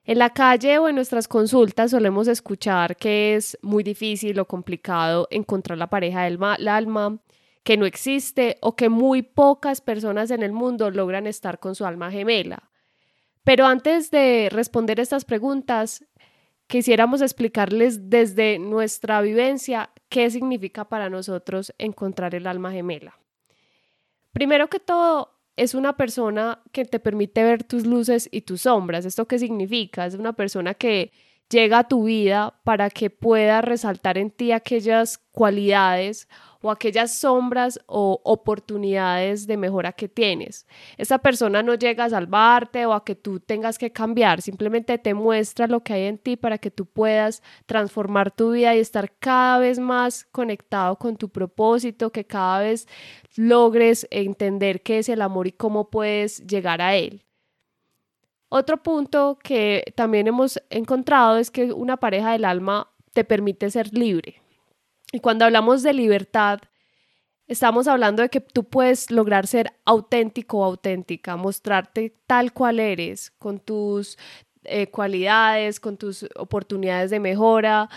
En 0.04 0.18
la 0.18 0.30
calle 0.30 0.78
o 0.78 0.88
en 0.88 0.94
nuestras 0.94 1.26
consultas 1.26 1.90
solemos 1.90 2.28
escuchar 2.28 2.96
que 2.96 3.34
es 3.34 3.58
muy 3.60 3.82
difícil 3.82 4.38
o 4.38 4.46
complicado 4.46 5.26
encontrar 5.30 5.78
la 5.78 5.90
pareja 5.90 6.22
del 6.22 6.38
alma, 6.68 7.18
que 7.64 7.76
no 7.76 7.86
existe 7.86 8.56
o 8.60 8.76
que 8.76 8.88
muy 8.88 9.22
pocas 9.22 9.80
personas 9.80 10.30
en 10.30 10.44
el 10.44 10.52
mundo 10.52 10.92
logran 10.92 11.26
estar 11.26 11.58
con 11.58 11.74
su 11.74 11.84
alma 11.84 12.12
gemela. 12.12 12.70
Pero 13.46 13.64
antes 13.64 14.10
de 14.10 14.48
responder 14.50 14.98
estas 14.98 15.24
preguntas, 15.24 16.04
quisiéramos 16.66 17.22
explicarles 17.22 18.10
desde 18.10 18.58
nuestra 18.58 19.20
vivencia 19.20 19.90
qué 20.08 20.28
significa 20.30 20.88
para 20.88 21.08
nosotros 21.10 21.72
encontrar 21.78 22.34
el 22.34 22.48
alma 22.48 22.72
gemela. 22.72 23.20
Primero 24.32 24.66
que 24.66 24.80
todo, 24.80 25.30
es 25.54 25.76
una 25.76 25.96
persona 25.96 26.60
que 26.72 26.86
te 26.86 26.98
permite 26.98 27.44
ver 27.44 27.62
tus 27.62 27.86
luces 27.86 28.28
y 28.32 28.40
tus 28.40 28.62
sombras. 28.62 29.04
¿Esto 29.04 29.28
qué 29.28 29.38
significa? 29.38 30.06
Es 30.06 30.16
una 30.16 30.32
persona 30.32 30.74
que 30.74 31.12
llega 31.48 31.78
a 31.78 31.88
tu 31.88 32.02
vida 32.02 32.60
para 32.64 32.90
que 32.90 33.10
pueda 33.10 33.62
resaltar 33.62 34.18
en 34.18 34.32
ti 34.32 34.50
aquellas 34.50 35.18
cualidades 35.30 36.28
o 36.66 36.70
aquellas 36.70 37.18
sombras 37.18 37.80
o 37.86 38.20
oportunidades 38.24 39.46
de 39.46 39.56
mejora 39.56 39.92
que 39.92 40.08
tienes. 40.08 40.66
Esa 40.96 41.18
persona 41.18 41.62
no 41.62 41.74
llega 41.74 42.04
a 42.04 42.10
salvarte 42.10 42.86
o 42.86 42.92
a 42.92 43.04
que 43.04 43.14
tú 43.14 43.40
tengas 43.40 43.78
que 43.78 43.92
cambiar, 43.92 44.42
simplemente 44.42 44.98
te 44.98 45.14
muestra 45.14 45.66
lo 45.66 45.82
que 45.82 45.92
hay 45.92 46.02
en 46.04 46.18
ti 46.18 46.36
para 46.36 46.58
que 46.58 46.70
tú 46.70 46.86
puedas 46.86 47.42
transformar 47.66 48.30
tu 48.30 48.52
vida 48.52 48.74
y 48.74 48.80
estar 48.80 49.12
cada 49.18 49.58
vez 49.58 49.78
más 49.78 50.24
conectado 50.32 50.96
con 50.96 51.16
tu 51.16 51.28
propósito, 51.28 52.10
que 52.10 52.24
cada 52.24 52.60
vez 52.60 52.88
logres 53.36 54.06
entender 54.10 54.82
qué 54.82 54.98
es 54.98 55.08
el 55.08 55.22
amor 55.22 55.46
y 55.46 55.52
cómo 55.52 55.90
puedes 55.90 56.46
llegar 56.46 56.82
a 56.82 56.96
él. 56.96 57.22
Otro 58.48 58.82
punto 58.82 59.38
que 59.42 59.92
también 59.96 60.26
hemos 60.26 60.60
encontrado 60.70 61.36
es 61.36 61.50
que 61.50 61.72
una 61.72 61.96
pareja 61.96 62.32
del 62.32 62.44
alma 62.44 62.90
te 63.12 63.24
permite 63.24 63.70
ser 63.70 63.92
libre. 63.92 64.45
Y 65.12 65.20
cuando 65.20 65.44
hablamos 65.44 65.82
de 65.82 65.92
libertad, 65.92 66.60
estamos 67.46 67.86
hablando 67.88 68.22
de 68.22 68.28
que 68.28 68.40
tú 68.40 68.64
puedes 68.64 69.10
lograr 69.10 69.46
ser 69.46 69.72
auténtico 69.84 70.58
o 70.58 70.64
auténtica, 70.64 71.36
mostrarte 71.36 72.14
tal 72.26 72.52
cual 72.52 72.80
eres, 72.80 73.30
con 73.38 73.60
tus 73.60 74.18
eh, 74.64 74.88
cualidades, 74.88 75.80
con 75.80 75.96
tus 75.96 76.26
oportunidades 76.36 77.10
de 77.10 77.20
mejora. 77.20 77.88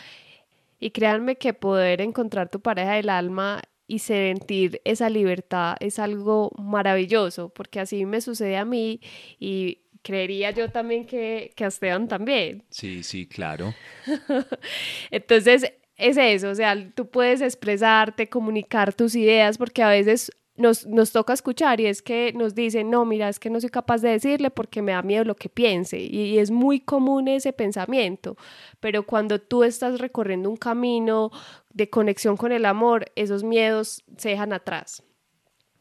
Y 0.80 0.92
créanme 0.92 1.36
que 1.36 1.54
poder 1.54 2.00
encontrar 2.02 2.50
tu 2.50 2.62
pareja 2.62 2.94
del 2.94 3.10
alma 3.10 3.62
y 3.88 4.00
sentir 4.00 4.82
esa 4.86 5.10
libertad 5.10 5.76
es 5.80 6.00
algo 6.00 6.52
maravilloso, 6.58 7.50
porque 7.50 7.80
así 7.80 8.06
me 8.06 8.22
sucede 8.22 8.56
a 8.56 8.64
mí 8.64 9.02
y 9.40 9.80
creería 10.04 10.52
yo 10.52 10.70
también 10.70 11.06
que, 11.06 11.52
que 11.56 11.66
a 11.66 11.68
Esteban 11.68 12.08
también. 12.08 12.64
Sí, 12.70 13.04
sí, 13.04 13.26
claro. 13.26 13.74
Entonces, 15.12 15.74
es 16.00 16.18
eso, 16.18 16.50
o 16.50 16.56
sea, 16.56 16.76
tú 16.96 17.08
puedes 17.08 17.42
expresarte, 17.42 18.30
comunicar 18.30 18.94
tus 18.94 19.16
ideas, 19.16 19.58
porque 19.58 19.84
a 19.84 19.90
veces 19.90 20.32
nos, 20.56 20.86
nos, 20.86 21.12
toca 21.12 21.34
escuchar 21.34 21.80
y 21.80 21.86
es 21.86 22.02
que 22.02 22.34
nos 22.34 22.54
dicen, 22.54 22.90
no, 22.90 23.06
mira, 23.06 23.30
es 23.30 23.40
que 23.40 23.50
no 23.50 23.62
soy 23.62 23.70
capaz 23.70 24.02
de 24.02 24.10
decirle 24.10 24.50
porque 24.50 24.82
me 24.82 24.92
da 24.92 25.02
miedo 25.02 25.24
lo 25.24 25.36
que 25.36 25.48
piense. 25.48 26.00
Y, 26.00 26.22
y, 26.22 26.40
es 26.40 26.52
muy 26.52 26.82
común 26.82 27.28
ese 27.28 27.54
pensamiento, 27.54 28.36
pero 28.80 29.04
cuando 29.04 29.40
tú 29.40 29.64
estás 29.64 30.00
recorriendo 30.00 30.50
un 30.50 30.58
camino 30.58 31.32
de 31.72 31.90
conexión 31.90 32.36
con 32.36 32.52
el 32.52 32.66
amor, 32.66 33.06
esos 33.16 33.44
miedos 33.44 34.04
se 34.18 34.30
dejan 34.30 34.52
atrás. 34.52 35.02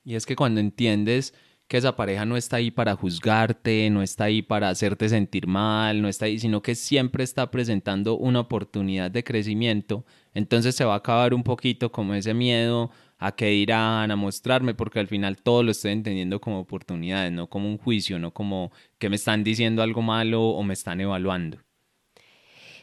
Y 0.04 0.14
es 0.14 0.26
que 0.26 0.36
cuando 0.36 0.60
entiendes 0.60 1.34
que 1.68 1.76
esa 1.76 1.96
pareja 1.96 2.24
no 2.24 2.36
está 2.36 2.56
ahí 2.56 2.70
para 2.70 2.96
juzgarte, 2.96 3.90
no 3.90 4.02
está 4.02 4.24
ahí 4.24 4.42
para 4.42 4.70
hacerte 4.70 5.08
sentir 5.08 5.46
mal, 5.46 6.00
no 6.00 6.08
está 6.08 6.24
ahí, 6.24 6.38
sino 6.38 6.62
que 6.62 6.74
siempre 6.74 7.22
está 7.22 7.50
presentando 7.50 8.16
una 8.16 8.40
oportunidad 8.40 9.10
de 9.10 9.22
crecimiento, 9.22 10.04
entonces 10.34 10.74
se 10.74 10.84
va 10.84 10.94
a 10.94 10.98
acabar 10.98 11.34
un 11.34 11.44
poquito 11.44 11.92
como 11.92 12.14
ese 12.14 12.32
miedo 12.34 12.90
a 13.18 13.32
qué 13.32 13.46
dirán, 13.46 14.10
a 14.10 14.16
mostrarme, 14.16 14.74
porque 14.74 15.00
al 15.00 15.08
final 15.08 15.36
todo 15.36 15.62
lo 15.62 15.70
estoy 15.72 15.92
entendiendo 15.92 16.40
como 16.40 16.60
oportunidades, 16.60 17.32
no 17.32 17.48
como 17.48 17.68
un 17.68 17.78
juicio, 17.78 18.18
no 18.18 18.32
como 18.32 18.72
que 18.98 19.10
me 19.10 19.16
están 19.16 19.44
diciendo 19.44 19.82
algo 19.82 20.02
malo 20.02 20.42
o 20.50 20.62
me 20.62 20.74
están 20.74 21.00
evaluando. 21.00 21.58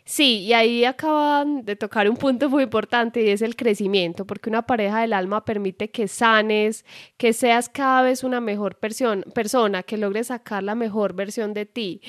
Sí, 0.08 0.42
y 0.44 0.54
ahí 0.54 0.86
acaban 0.86 1.66
de 1.66 1.76
tocar 1.76 2.08
un 2.08 2.16
punto 2.16 2.48
muy 2.48 2.62
importante 2.64 3.24
y 3.24 3.30
es 3.30 3.42
el 3.42 3.56
crecimiento, 3.56 4.26
porque 4.28 4.50
una 4.52 4.62
pareja 4.68 5.02
del 5.02 5.14
alma 5.14 5.44
permite 5.46 5.90
que 5.90 6.08
sanes, 6.08 6.86
que 7.18 7.34
seas 7.34 7.70
cada 7.70 8.04
vez 8.04 8.24
una 8.24 8.40
mejor 8.40 8.78
persona, 8.78 9.82
que 9.82 9.98
logres 9.98 10.28
sacar 10.28 10.62
la 10.62 10.76
mejor 10.76 11.14
versión 11.16 11.56
de 11.56 11.66
ti. 11.66 12.02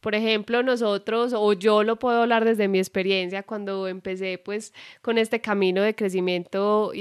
Por 0.00 0.14
ejemplo, 0.14 0.62
nosotros, 0.62 1.34
o 1.36 1.52
yo 1.52 1.82
lo 1.82 1.98
puedo 1.98 2.22
hablar 2.22 2.44
desde 2.46 2.68
mi 2.68 2.78
experiencia, 2.78 3.42
cuando 3.42 3.86
empecé 3.86 4.38
pues 4.38 4.72
con 5.02 5.18
este 5.18 5.40
camino 5.42 5.82
de 5.82 5.94
crecimiento 5.94 6.92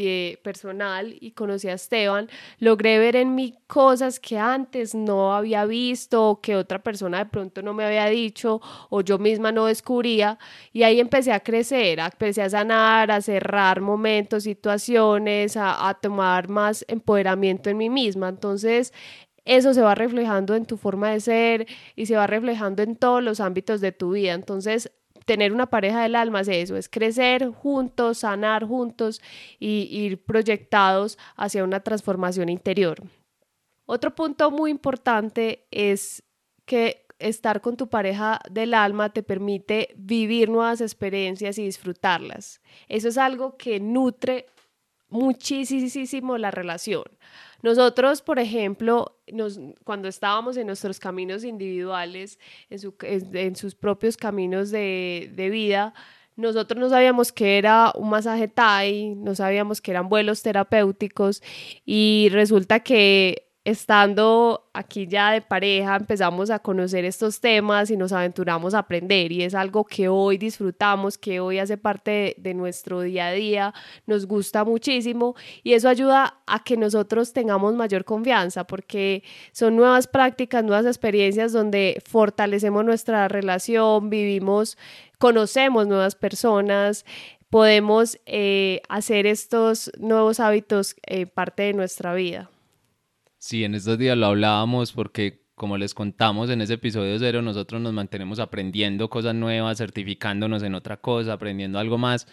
personal 0.44 1.16
y 1.20 1.32
conocí 1.32 1.70
a 1.70 1.74
Esteban, 1.74 2.30
logré 2.60 3.00
ver 3.00 3.16
en 3.16 3.36
mí 3.36 3.56
cosas 3.68 4.20
que 4.20 4.38
antes 4.38 4.96
no 4.96 5.34
había 5.34 5.66
visto, 5.66 6.40
que 6.42 6.58
otra 6.58 6.80
persona 6.84 7.20
de 7.20 7.26
pronto 7.28 7.62
no 7.62 7.74
me 7.74 7.86
había 7.86 8.08
dicho, 8.08 8.62
o 8.90 9.02
yo 9.02 9.18
misma 9.18 9.52
no 9.54 9.66
descubría, 9.68 10.38
y 10.74 10.84
ahí 10.84 11.00
empecé 11.00 11.32
a 11.32 11.40
crecer, 11.40 12.00
empecé 12.00 12.42
a 12.42 12.50
sanar, 12.50 13.12
a 13.12 13.22
cerrar 13.22 13.80
momentos, 13.80 14.44
situaciones, 14.44 15.56
a, 15.56 15.88
a 15.88 15.94
tomar 15.94 16.50
más 16.50 16.84
empoderamiento 16.90 17.70
en 17.70 17.78
mí 17.78 17.90
misma. 17.90 18.28
Entonces, 18.30 18.94
eso 19.50 19.74
se 19.74 19.82
va 19.82 19.96
reflejando 19.96 20.54
en 20.54 20.66
tu 20.66 20.78
forma 20.78 21.10
de 21.10 21.20
ser 21.20 21.68
y 21.96 22.06
se 22.06 22.16
va 22.16 22.28
reflejando 22.28 22.84
en 22.84 22.96
todos 22.96 23.24
los 23.24 23.40
ámbitos 23.40 23.82
de 23.82 23.92
tu 23.92 24.12
vida. 24.12 24.34
Entonces, 24.34 24.92
tener 25.26 25.52
una 25.54 25.72
pareja 25.72 26.04
del 26.04 26.16
alma 26.16 26.42
es 26.42 26.50
eso, 26.50 26.78
es 26.78 26.88
crecer 26.88 27.50
juntos, 27.50 28.20
sanar 28.20 28.64
juntos 28.64 29.22
y 29.60 29.88
ir 29.92 30.24
proyectados 30.24 31.18
hacia 31.36 31.64
una 31.64 31.80
transformación 31.80 32.50
interior. 32.50 33.02
Otro 33.88 34.14
punto 34.14 34.52
muy 34.52 34.70
importante 34.70 35.66
es 35.72 36.22
que 36.66 37.08
estar 37.18 37.60
con 37.60 37.76
tu 37.76 37.90
pareja 37.90 38.40
del 38.52 38.76
alma 38.76 39.12
te 39.12 39.24
permite 39.24 39.96
vivir 39.98 40.50
nuevas 40.50 40.80
experiencias 40.80 41.58
y 41.58 41.64
disfrutarlas. 41.64 42.62
Eso 42.88 43.08
es 43.08 43.18
algo 43.18 43.58
que 43.58 43.80
nutre 43.80 44.46
muchísimo 45.10 46.38
la 46.38 46.52
relación. 46.52 47.06
Nosotros, 47.62 48.22
por 48.22 48.40
ejemplo, 48.40 49.20
cuando 49.84 50.08
estábamos 50.08 50.58
en 50.58 50.68
nuestros 50.68 51.00
caminos 51.00 51.44
individuales, 51.44 52.40
en, 52.70 53.56
sus 53.56 53.76
propios 53.76 54.16
caminos 54.16 54.72
de, 54.72 55.32
de 55.36 55.50
vida, 55.50 55.94
nosotros 56.36 56.80
no 56.80 56.90
sabíamos 56.90 57.34
que 57.34 57.58
era 57.58 57.92
un 57.96 58.10
masaje 58.10 58.48
Thai, 58.48 59.14
no 59.16 59.36
sabíamos 59.36 59.82
que 59.82 59.92
eran 59.92 60.08
vuelos 60.08 60.42
terapéuticos 60.42 61.44
y 61.86 62.30
resulta 62.32 62.80
que 62.80 63.49
estando 63.70 64.70
aquí 64.74 65.08
ya 65.08 65.32
de 65.32 65.42
pareja 65.42 65.96
empezamos 65.96 66.50
a 66.50 66.60
conocer 66.60 67.06
estos 67.06 67.40
temas 67.40 67.92
y 67.92 67.98
nos 67.98 68.12
aventuramos 68.12 68.74
a 68.74 68.80
aprender 68.80 69.32
y 69.32 69.44
es 69.44 69.54
algo 69.54 69.86
que 69.86 70.08
hoy 70.08 70.38
disfrutamos, 70.38 71.18
que 71.18 71.40
hoy 71.40 71.60
hace 71.60 71.78
parte 71.78 72.36
de, 72.38 72.54
nuestro 72.54 73.02
día 73.02 73.28
a 73.28 73.32
día, 73.32 73.74
nos 74.06 74.26
gusta 74.26 74.64
muchísimo 74.66 75.36
y 75.64 75.74
eso 75.74 75.88
ayuda 75.88 76.40
a 76.48 76.64
que 76.64 76.78
nosotros 76.78 77.32
tengamos 77.32 77.76
mayor 77.76 78.06
confianza 78.06 78.66
porque 78.66 79.24
son 79.52 79.76
nuevas 79.76 80.08
prácticas, 80.08 80.64
nuevas 80.64 80.86
experiencias 80.86 81.54
donde 81.54 82.02
fortalecemos 82.06 82.84
nuestra 82.84 83.28
relación, 83.28 84.10
vivimos, 84.10 84.78
conocemos 85.18 85.88
nuevas 85.88 86.16
personas, 86.16 87.06
podemos 87.50 88.20
eh, 88.26 88.82
hacer 88.90 89.26
estos 89.28 89.92
nuevos 90.00 90.40
hábitos 90.40 90.96
eh, 91.06 91.26
parte 91.26 91.64
de 91.64 91.74
nuestra 91.74 92.14
vida. 92.14 92.50
Sí, 93.40 93.64
en 93.64 93.74
estos 93.74 93.98
días 93.98 94.18
lo 94.18 94.28
hablábamos 94.28 94.92
porque 94.92 95.46
como 95.56 95.78
les 95.78 95.94
contamos 95.94 96.50
en 96.50 96.62
ese 96.62 96.74
episodio 96.74 97.18
cero, 97.20 97.42
nosotros 97.42 97.82
nos 97.82 97.94
mantenemos 97.94 98.40
aprendiendo 98.40 99.10
cosas 99.10 99.34
nuevas, 99.34 99.78
certificándonos 99.78 100.62
en 100.64 100.76
otra 100.76 100.98
cosa, 100.98 101.34
aprendiendo 101.34 101.80
algo 101.80 101.98
más. 101.98 102.28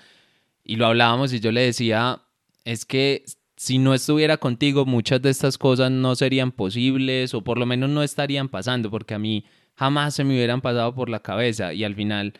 Y 0.64 0.76
lo 0.76 0.86
hablábamos 0.86 1.32
y 1.32 1.40
yo 1.40 1.52
le 1.52 1.62
decía, 1.62 2.22
es 2.64 2.84
que 2.84 3.24
si 3.56 3.78
no 3.78 3.94
estuviera 3.94 4.36
contigo, 4.38 4.84
muchas 4.84 5.22
de 5.22 5.30
estas 5.30 5.58
cosas 5.58 5.92
no 5.92 6.16
serían 6.16 6.50
posibles 6.52 7.34
o 7.34 7.42
por 7.42 7.58
lo 7.58 7.66
menos 7.66 7.88
no 7.88 8.02
estarían 8.02 8.48
pasando, 8.48 8.90
porque 8.90 9.14
a 9.14 9.18
mí 9.18 9.44
jamás 9.76 10.14
se 10.14 10.24
me 10.24 10.34
hubieran 10.34 10.60
pasado 10.60 10.94
por 10.94 11.08
la 11.08 11.20
cabeza. 11.20 11.72
Y 11.72 11.84
al 11.84 11.94
final, 11.94 12.34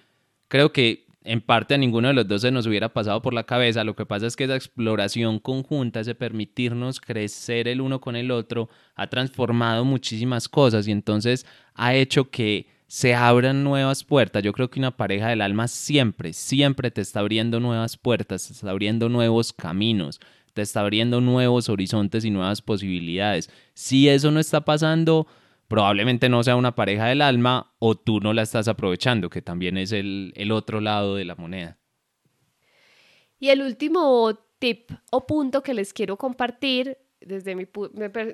creo 0.49 0.73
que 0.73 1.06
en 1.27 1.41
parte 1.41 1.75
a 1.75 1.79
ninguno 1.79 2.09
de 2.09 2.15
los 2.15 2.29
dos 2.29 2.43
se 2.43 2.51
nos 2.51 2.67
hubiera 2.67 2.89
pasado 2.89 3.21
por 3.21 3.35
la 3.35 3.45
cabeza. 3.45 3.85
Lo 3.85 3.97
que 3.97 4.07
pasa 4.07 4.27
es 4.27 4.37
que 4.37 4.45
esa 4.45 4.57
exploración 4.57 5.39
conjunta, 5.41 6.01
ese 6.01 6.15
permitirnos 6.15 7.01
crecer 7.01 7.69
el 7.69 7.81
uno 7.81 8.01
con 8.01 8.17
el 8.17 8.31
otro, 8.31 8.69
ha 8.95 9.09
transformado 9.09 9.85
muchísimas 9.85 10.49
cosas 10.49 10.87
y 10.89 10.93
entonces 10.93 11.45
ha 11.75 11.95
hecho 11.95 12.31
que 12.31 12.69
se 12.87 13.15
abran 13.15 13.65
nuevas 13.65 14.05
puertas. 14.05 14.43
Yo 14.43 14.53
creo 14.53 14.71
que 14.71 14.79
una 14.79 14.97
pareja 14.97 15.29
del 15.29 15.43
alma 15.43 15.69
siempre, 15.69 16.33
siempre 16.33 16.91
te 16.91 17.01
está 17.01 17.21
abriendo 17.21 17.59
nuevas 17.59 17.97
puertas, 17.97 18.47
te 18.47 18.53
está 18.53 18.71
abriendo 18.71 19.09
nuevos 19.09 19.53
caminos, 19.53 20.21
te 20.55 20.63
está 20.63 20.81
abriendo 20.81 21.21
nuevos 21.21 21.69
horizontes 21.69 22.25
y 22.25 22.31
nuevas 22.31 22.63
posibilidades. 22.63 23.51
Si 23.75 24.09
eso 24.09 24.31
no 24.31 24.39
está 24.39 24.65
pasando, 24.65 25.27
probablemente 25.69 26.29
no 26.29 26.43
sea 26.43 26.57
una 26.57 26.75
pareja 26.75 27.07
del 27.07 27.23
alma 27.23 27.75
o 27.79 27.95
tú 27.95 28.21
no 28.21 28.33
la 28.33 28.43
estás 28.43 28.69
aprovechando, 28.69 29.31
que 29.31 29.43
también 29.43 29.79
es 29.79 29.93
el, 29.93 30.33
otro 30.53 30.81
lado 30.81 31.17
de 31.17 31.25
la 31.25 31.35
moneda. 31.35 31.79
Y 33.39 33.51
el 33.51 33.63
último 33.63 34.39
tip 34.59 34.91
o 35.11 35.27
punto 35.27 35.63
que 35.63 35.75
les 35.75 35.93
quiero 35.93 36.17
compartir 36.17 36.99
desde 37.21 37.55
mi, 37.55 37.67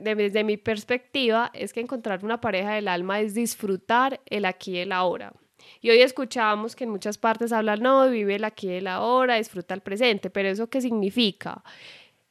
desde 0.00 0.44
mi 0.44 0.56
perspectiva 0.56 1.50
es 1.54 1.72
que 1.72 1.80
encontrar 1.80 2.24
una 2.24 2.40
pareja 2.40 2.74
del 2.74 2.88
alma 2.88 3.20
es 3.20 3.34
disfrutar 3.34 4.20
el 4.26 4.44
aquí 4.44 4.72
y 4.72 4.78
el 4.78 4.92
ahora. 4.92 5.32
Y 5.80 5.90
hoy 5.90 6.00
escuchábamos 6.00 6.76
que 6.76 6.84
en 6.84 6.90
muchas 6.90 7.18
partes 7.18 7.52
hablan, 7.52 7.80
no, 7.80 8.08
vive 8.10 8.36
el 8.36 8.44
aquí 8.44 8.68
y 8.68 8.74
el 8.74 8.86
ahora, 8.86 9.36
disfruta 9.36 9.74
el 9.74 9.80
presente, 9.80 10.30
pero 10.30 10.48
¿eso 10.48 10.68
qué 10.68 10.80
significa? 10.80 11.62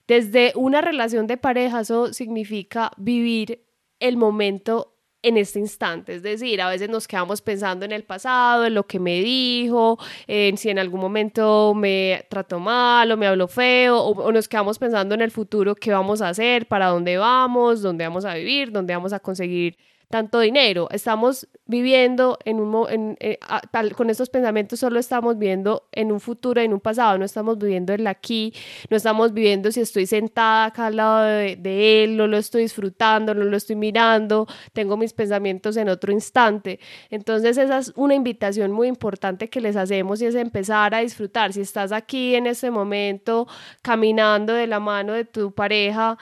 Desde 0.07 0.51
una 0.55 0.81
relación 0.81 1.27
de 1.27 1.37
pareja, 1.37 1.81
eso 1.81 2.13
significa 2.13 2.91
vivir 2.97 3.63
el 3.99 4.17
momento 4.17 4.90
en 5.23 5.37
este 5.37 5.59
instante. 5.59 6.15
Es 6.15 6.23
decir, 6.23 6.61
a 6.61 6.69
veces 6.69 6.89
nos 6.89 7.07
quedamos 7.07 7.41
pensando 7.41 7.85
en 7.85 7.91
el 7.91 8.03
pasado, 8.03 8.65
en 8.65 8.73
lo 8.73 8.85
que 8.87 8.99
me 8.99 9.21
dijo, 9.21 9.97
en 10.27 10.57
si 10.57 10.69
en 10.69 10.79
algún 10.79 10.99
momento 10.99 11.73
me 11.75 12.25
trató 12.29 12.59
mal 12.59 13.11
o 13.11 13.17
me 13.17 13.27
habló 13.27 13.47
feo, 13.47 13.99
o, 13.99 14.31
nos 14.31 14.47
quedamos 14.47 14.79
pensando 14.79 15.15
en 15.15 15.21
el 15.21 15.31
futuro, 15.31 15.75
qué 15.75 15.91
vamos 15.91 16.21
a 16.21 16.29
hacer, 16.29 16.67
para 16.67 16.87
dónde 16.87 17.17
vamos, 17.17 17.81
dónde 17.81 18.03
vamos 18.05 18.25
a 18.25 18.33
vivir, 18.35 18.71
dónde 18.71 18.93
vamos 18.93 19.13
a 19.13 19.19
conseguir 19.19 19.77
tanto 20.11 20.39
dinero. 20.39 20.87
Estamos 20.91 21.47
viviendo 21.65 22.37
en 22.45 22.59
un, 22.59 23.17
eh, 23.19 23.39
con 23.95 24.09
estos 24.09 24.29
pensamientos 24.29 24.79
solo 24.79 24.99
estamos 24.99 25.37
viviendo 25.37 25.87
en 25.93 26.11
un 26.11 26.19
futuro, 26.19 26.61
en 26.61 26.73
un 26.73 26.81
pasado, 26.81 27.17
no 27.17 27.25
estamos 27.25 27.57
viviendo 27.57 27.93
el 27.93 28.05
aquí, 28.07 28.53
no 28.89 28.97
estamos 28.97 29.33
viviendo 29.33 29.71
si 29.71 29.79
estoy 29.79 30.05
sentada 30.05 30.65
acá 30.65 30.87
al 30.87 30.97
lado 30.97 31.23
de, 31.23 31.55
de, 31.55 32.03
él, 32.03 32.17
no 32.17 32.27
lo 32.27 32.37
estoy 32.37 32.63
disfrutando, 32.63 33.33
no 33.33 33.45
lo 33.45 33.55
estoy 33.55 33.77
mirando, 33.77 34.47
tengo 34.73 34.97
mis 34.97 35.13
pensamientos 35.13 35.77
en 35.77 35.87
otro 35.89 36.11
instante. 36.11 36.79
Entonces 37.09 37.57
esa 37.57 37.79
es 37.79 37.93
una 37.95 38.15
invitación 38.15 38.71
muy 38.71 38.87
importante 38.87 39.49
que 39.49 39.61
les 39.61 39.77
hacemos 39.77 40.21
y 40.21 40.25
es 40.25 40.35
empezar 40.35 40.93
a 40.93 40.99
disfrutar. 40.99 41.53
Si 41.53 41.61
estás 41.61 41.91
aquí 41.93 42.35
en 42.35 42.47
este 42.47 42.69
momento 42.69 43.47
caminando 43.81 44.53
de 44.53 44.67
la 44.67 44.81
mano 44.81 45.13
de 45.13 45.25
tu 45.25 45.53
pareja, 45.53 46.17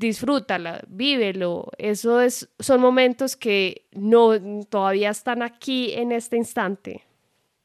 disfrútala, 0.00 0.82
vívelo. 0.88 1.70
Eso 1.76 2.20
es, 2.20 2.48
son 2.58 2.80
momentos 2.80 3.36
que 3.36 3.86
no 3.92 4.32
todavía 4.68 5.10
están 5.10 5.42
aquí 5.42 5.92
en 5.92 6.10
este 6.10 6.36
instante. 6.36 7.02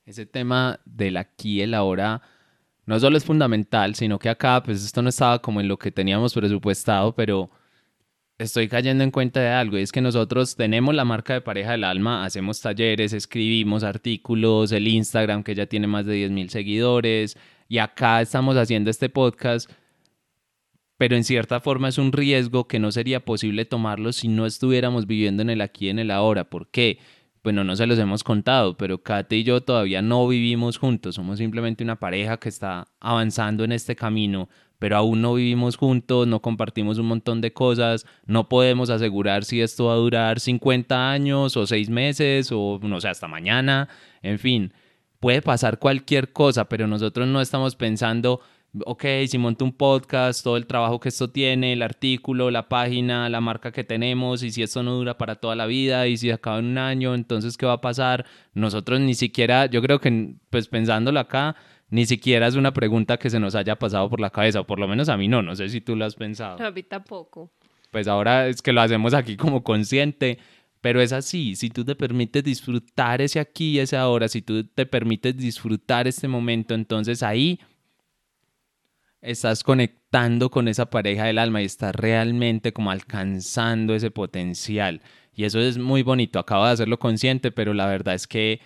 Ese 0.06 0.26
tema 0.26 0.80
del 0.86 1.17
aquí 1.17 1.60
y 1.60 1.62
el 1.62 1.74
ahora 1.74 2.21
no 2.86 3.00
solo 3.00 3.17
es 3.17 3.26
fundamental, 3.26 3.95
sino 3.95 4.19
que 4.19 4.30
acá, 4.30 4.62
pues 4.62 4.84
esto 4.84 5.02
no 5.02 5.10
estaba 5.10 5.39
como 5.39 5.62
en 5.62 5.67
lo 5.67 5.80
que 5.80 5.91
teníamos 5.91 6.34
presupuestado, 6.34 7.15
pero 7.15 7.50
estoy 8.38 8.67
cayendo 8.67 9.04
en 9.04 9.12
cuenta 9.12 9.39
de 9.39 9.50
algo, 9.50 9.78
y 9.78 9.82
es 9.82 9.91
que 9.93 10.02
nosotros 10.02 10.56
tenemos 10.56 10.93
la 10.93 11.06
marca 11.06 11.34
de 11.34 11.41
pareja 11.41 11.71
del 11.71 11.86
alma, 11.86 12.26
hacemos 12.26 12.62
talleres, 12.62 13.13
escribimos 13.13 13.84
artículos, 13.84 14.74
el 14.74 14.88
Instagram 14.89 15.41
que 15.41 15.56
ya 15.56 15.65
tiene 15.65 15.88
más 15.88 16.06
de 16.06 16.13
10 16.13 16.32
mil 16.32 16.50
seguidores, 16.50 17.38
y 17.69 17.78
acá 17.80 18.21
estamos 18.21 18.58
haciendo 18.58 18.91
este 18.91 19.10
podcast 19.10 19.71
pero 20.97 21.15
en 21.15 21.23
cierta 21.23 21.60
forma 21.60 21.89
es 21.89 21.97
un 21.97 22.12
riesgo 22.12 22.67
que 22.67 22.79
no 22.79 22.91
sería 22.91 23.25
posible 23.25 23.65
tomarlo 23.65 24.13
si 24.13 24.27
no 24.27 24.45
estuviéramos 24.45 25.08
viviendo 25.08 25.41
en 25.41 25.49
el 25.49 25.62
aquí 25.62 25.88
y 25.88 25.89
en 25.89 25.99
el 25.99 26.12
ahora. 26.12 26.49
¿Por 26.49 26.69
qué? 26.69 26.99
Bueno, 27.43 27.63
no 27.63 27.75
se 27.75 27.86
los 27.86 27.99
hemos 27.99 28.23
contado, 28.23 28.75
pero 28.75 29.03
Kate 29.03 29.38
y 29.38 29.43
yo 29.43 29.62
todavía 29.62 30.01
no 30.01 30.27
vivimos 30.27 30.79
juntos, 30.79 31.13
somos 31.13 31.38
simplemente 31.38 31.84
una 31.84 31.99
pareja 31.99 32.38
que 32.38 32.49
está 32.49 32.88
avanzando 32.99 33.63
en 33.63 33.71
este 33.71 33.95
camino, 33.95 34.49
pero 34.79 34.97
aún 34.97 35.21
no 35.21 35.36
vivimos 35.36 35.77
juntos, 35.77 36.25
no 36.25 36.41
compartimos 36.41 36.97
un 36.97 37.05
montón 37.05 37.41
de 37.41 37.53
cosas, 37.53 38.08
no 38.25 38.49
podemos 38.49 38.89
asegurar 38.89 39.43
si 39.43 39.62
esto 39.62 39.86
va 39.86 39.93
a 39.93 39.97
durar 39.97 40.39
50 40.39 41.12
años 41.12 41.55
o 41.55 41.67
6 41.67 41.88
meses 41.91 42.49
o 42.51 42.79
no 42.81 42.99
sé, 42.99 43.10
hasta 43.10 43.27
mañana, 43.27 43.89
en 44.23 44.39
fin, 44.39 44.73
puede 45.19 45.43
pasar 45.43 45.77
cualquier 45.77 46.34
cosa, 46.34 46.67
pero 46.67 46.88
nosotros 46.88 47.27
no 47.27 47.41
estamos 47.41 47.75
pensando 47.75 48.41
ok, 48.85 49.05
si 49.27 49.38
monto 49.38 49.63
un 49.63 49.73
podcast, 49.73 50.43
todo 50.43 50.57
el 50.57 50.65
trabajo 50.65 50.99
que 50.99 51.09
esto 51.09 51.29
tiene, 51.29 51.73
el 51.73 51.81
artículo, 51.81 52.51
la 52.51 52.67
página, 52.67 53.29
la 53.29 53.41
marca 53.41 53.71
que 53.71 53.83
tenemos, 53.83 54.43
y 54.43 54.51
si 54.51 54.63
esto 54.63 54.83
no 54.83 54.95
dura 54.95 55.17
para 55.17 55.35
toda 55.35 55.55
la 55.55 55.65
vida, 55.65 56.07
y 56.07 56.17
si 56.17 56.31
acaba 56.31 56.59
en 56.59 56.65
un 56.65 56.77
año, 56.77 57.15
entonces, 57.15 57.57
¿qué 57.57 57.65
va 57.65 57.73
a 57.73 57.81
pasar? 57.81 58.25
Nosotros 58.53 58.99
ni 58.99 59.13
siquiera, 59.13 59.67
yo 59.67 59.81
creo 59.81 59.99
que, 59.99 60.35
pues 60.49 60.67
pensándolo 60.67 61.19
acá, 61.19 61.55
ni 61.89 62.05
siquiera 62.05 62.47
es 62.47 62.55
una 62.55 62.73
pregunta 62.73 63.17
que 63.17 63.29
se 63.29 63.39
nos 63.39 63.55
haya 63.55 63.77
pasado 63.77 64.09
por 64.09 64.19
la 64.19 64.29
cabeza, 64.29 64.61
o 64.61 64.65
por 64.65 64.79
lo 64.79 64.88
menos 64.88 65.07
a 65.09 65.17
mí 65.17 65.27
no, 65.27 65.41
no 65.41 65.55
sé 65.55 65.69
si 65.69 65.81
tú 65.81 65.95
lo 65.95 66.05
has 66.05 66.15
pensado. 66.15 66.61
a 66.61 66.71
mí 66.71 66.83
tampoco. 66.83 67.51
Pues 67.91 68.07
ahora 68.07 68.47
es 68.47 68.61
que 68.61 68.73
lo 68.73 68.81
hacemos 68.81 69.13
aquí 69.13 69.38
como 69.38 69.63
consciente, 69.63 70.39
Pero 70.81 71.01
es 71.01 71.13
así, 71.13 71.55
si 71.55 71.69
tú 71.71 71.83
te 71.83 71.95
permites 71.95 72.43
disfrutar 72.43 73.19
ese 73.19 73.39
aquí 73.39 73.71
y 73.71 73.79
ese 73.79 73.97
ahora, 73.97 74.27
si 74.27 74.43
tú 74.43 74.63
te 74.65 74.85
permites 74.85 75.35
disfrutar 75.35 76.07
este 76.07 76.27
momento, 76.27 76.75
entonces 76.75 77.23
ahí 77.23 77.59
estás 79.21 79.63
conectando 79.63 80.49
con 80.49 80.67
esa 80.67 80.89
pareja 80.89 81.25
del 81.25 81.39
alma 81.39 81.62
y 81.62 81.65
estás 81.65 81.95
realmente 81.95 82.73
como 82.73 82.91
alcanzando 82.91 83.95
ese 83.95 84.12
potencial. 84.12 85.01
Y 85.34 85.43
eso 85.43 85.60
es 85.60 85.78
muy 85.78 86.04
bonito, 86.04 86.39
acabo 86.39 86.65
de 86.65 86.71
hacerlo 86.71 86.99
consciente, 86.99 87.51
pero 87.51 87.73
la 87.73 87.88
verdad 87.88 88.15
es 88.15 88.28
que 88.28 88.62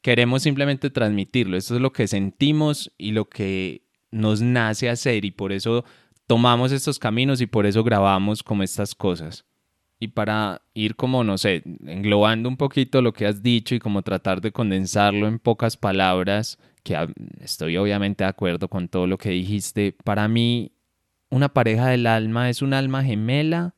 queremos 0.00 0.42
simplemente 0.42 0.90
transmitirlo. 0.90 1.56
Esto 1.56 1.74
es 1.74 1.80
lo 1.80 1.92
que 1.92 2.08
sentimos 2.08 2.92
y 2.96 3.12
lo 3.12 3.28
que 3.28 3.82
nos 4.10 4.40
nace 4.40 4.88
hacer 4.88 5.24
y 5.24 5.30
por 5.30 5.52
eso 5.52 5.84
tomamos 6.26 6.72
estos 6.72 6.98
caminos 6.98 7.40
y 7.40 7.46
por 7.46 7.66
eso 7.66 7.84
grabamos 7.84 8.42
como 8.42 8.62
estas 8.62 8.94
cosas 8.94 9.44
y 9.98 10.08
para 10.08 10.62
ir 10.74 10.96
como, 10.96 11.24
no 11.24 11.38
sé, 11.38 11.62
englobando 11.86 12.48
un 12.48 12.56
poquito 12.56 13.00
lo 13.00 13.12
que 13.12 13.26
has 13.26 13.42
dicho 13.42 13.74
y 13.74 13.78
como 13.78 14.02
tratar 14.02 14.40
de 14.40 14.52
condensarlo 14.52 15.26
en 15.26 15.38
pocas 15.38 15.76
palabras, 15.76 16.58
que 16.86 16.96
estoy 17.40 17.76
obviamente 17.76 18.22
de 18.22 18.30
acuerdo 18.30 18.68
con 18.68 18.88
todo 18.88 19.08
lo 19.08 19.18
que 19.18 19.30
dijiste, 19.30 19.96
para 20.04 20.28
mí 20.28 20.70
una 21.30 21.48
pareja 21.48 21.88
del 21.88 22.06
alma 22.06 22.48
es 22.48 22.62
un 22.62 22.72
alma 22.72 23.02
gemela 23.02 23.74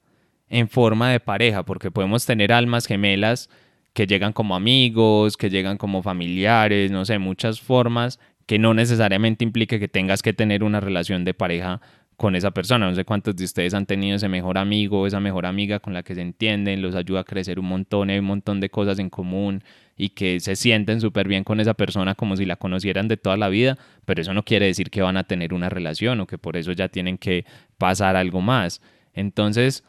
en 0.51 0.68
forma 0.68 1.11
de 1.11 1.18
pareja, 1.18 1.64
porque 1.64 1.90
podemos 1.90 2.27
tener 2.27 2.53
almas 2.53 2.85
gemelas 2.85 3.49
que 3.94 4.07
llegan 4.07 4.35
como 4.35 4.55
amigos, 4.55 5.38
que 5.38 5.49
llegan 5.49 5.79
como 5.79 6.03
familiares, 6.03 6.90
no 6.90 7.07
sé, 7.07 7.18
muchas 7.18 7.61
formas 7.62 8.21
que 8.44 8.59
no 8.59 8.75
necesariamente 8.75 9.42
implique 9.42 9.81
que 9.81 9.88
tengas 9.88 10.21
que 10.21 10.35
tener 10.35 10.62
una 10.62 10.81
relación 10.81 11.25
de 11.25 11.33
pareja 11.33 11.81
con 12.18 12.35
esa 12.35 12.50
persona. 12.50 12.88
No 12.90 12.96
sé 12.96 13.04
cuántos 13.04 13.37
de 13.37 13.44
ustedes 13.44 13.72
han 13.74 13.87
tenido 13.87 14.16
ese 14.16 14.28
mejor 14.28 14.59
amigo, 14.59 15.07
esa 15.07 15.20
mejor 15.20 15.46
amiga 15.46 15.78
con 15.78 15.94
la 15.94 16.02
que 16.02 16.16
se 16.16 16.20
entienden, 16.20 16.83
los 16.83 16.96
ayuda 16.96 17.20
a 17.20 17.24
crecer 17.24 17.61
un 17.61 17.66
montón, 17.66 18.11
hay 18.11 18.18
un 18.18 18.24
montón 18.24 18.59
de 18.61 18.68
cosas 18.68 18.98
en 18.98 19.09
común 19.09 19.62
y 19.96 20.11
que 20.11 20.40
se 20.40 20.57
sienten 20.57 21.00
súper 21.00 21.28
bien 21.28 21.44
con 21.44 21.61
esa 21.61 21.74
persona 21.74 22.16
como 22.16 22.37
si 22.37 22.44
la 22.44 22.57
conocieran 22.57 23.07
de 23.07 23.18
toda 23.18 23.37
la 23.37 23.48
vida, 23.48 23.78
pero 24.04 24.20
eso 24.20 24.35
no 24.35 24.44
quiere 24.44 24.66
decir 24.66 24.90
que 24.90 25.00
van 25.00 25.16
a 25.16 25.24
tener 25.24 25.54
una 25.54 25.68
relación 25.68 26.18
o 26.18 26.26
que 26.26 26.38
por 26.38 26.57
eso 26.57 26.72
ya 26.72 26.88
tienen 26.88 27.18
que 27.18 27.44
pasar 27.78 28.16
algo 28.16 28.40
más. 28.40 28.83
Entonces, 29.14 29.85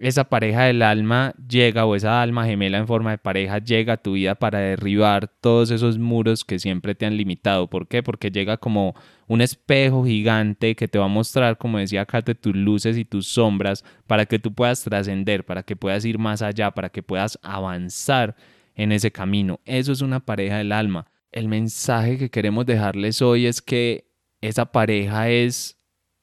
esa 0.00 0.24
pareja 0.24 0.64
del 0.64 0.80
alma 0.80 1.34
llega 1.46 1.84
o 1.84 1.94
esa 1.94 2.22
alma 2.22 2.46
gemela 2.46 2.78
en 2.78 2.86
forma 2.86 3.10
de 3.10 3.18
pareja 3.18 3.58
llega 3.58 3.92
a 3.92 3.96
tu 3.98 4.14
vida 4.14 4.34
para 4.34 4.58
derribar 4.58 5.28
todos 5.28 5.70
esos 5.70 5.98
muros 5.98 6.42
que 6.42 6.58
siempre 6.58 6.94
te 6.94 7.04
han 7.04 7.18
limitado. 7.18 7.68
¿Por 7.68 7.86
qué? 7.86 8.02
Porque 8.02 8.30
llega 8.30 8.56
como 8.56 8.94
un 9.28 9.42
espejo 9.42 10.06
gigante 10.06 10.74
que 10.74 10.88
te 10.88 10.98
va 10.98 11.04
a 11.04 11.08
mostrar, 11.08 11.58
como 11.58 11.78
decía 11.78 12.06
Kate, 12.06 12.34
tus 12.34 12.56
luces 12.56 12.96
y 12.96 13.04
tus 13.04 13.26
sombras 13.26 13.84
para 14.06 14.24
que 14.24 14.38
tú 14.38 14.54
puedas 14.54 14.82
trascender, 14.82 15.44
para 15.44 15.62
que 15.62 15.76
puedas 15.76 16.02
ir 16.06 16.18
más 16.18 16.40
allá, 16.40 16.70
para 16.70 16.88
que 16.88 17.02
puedas 17.02 17.38
avanzar 17.42 18.36
en 18.74 18.92
ese 18.92 19.12
camino. 19.12 19.60
Eso 19.66 19.92
es 19.92 20.00
una 20.00 20.20
pareja 20.20 20.56
del 20.56 20.72
alma. 20.72 21.10
El 21.30 21.48
mensaje 21.48 22.16
que 22.16 22.30
queremos 22.30 22.64
dejarles 22.64 23.20
hoy 23.20 23.44
es 23.44 23.60
que 23.60 24.10
esa 24.40 24.72
pareja 24.72 25.28
es 25.28 25.79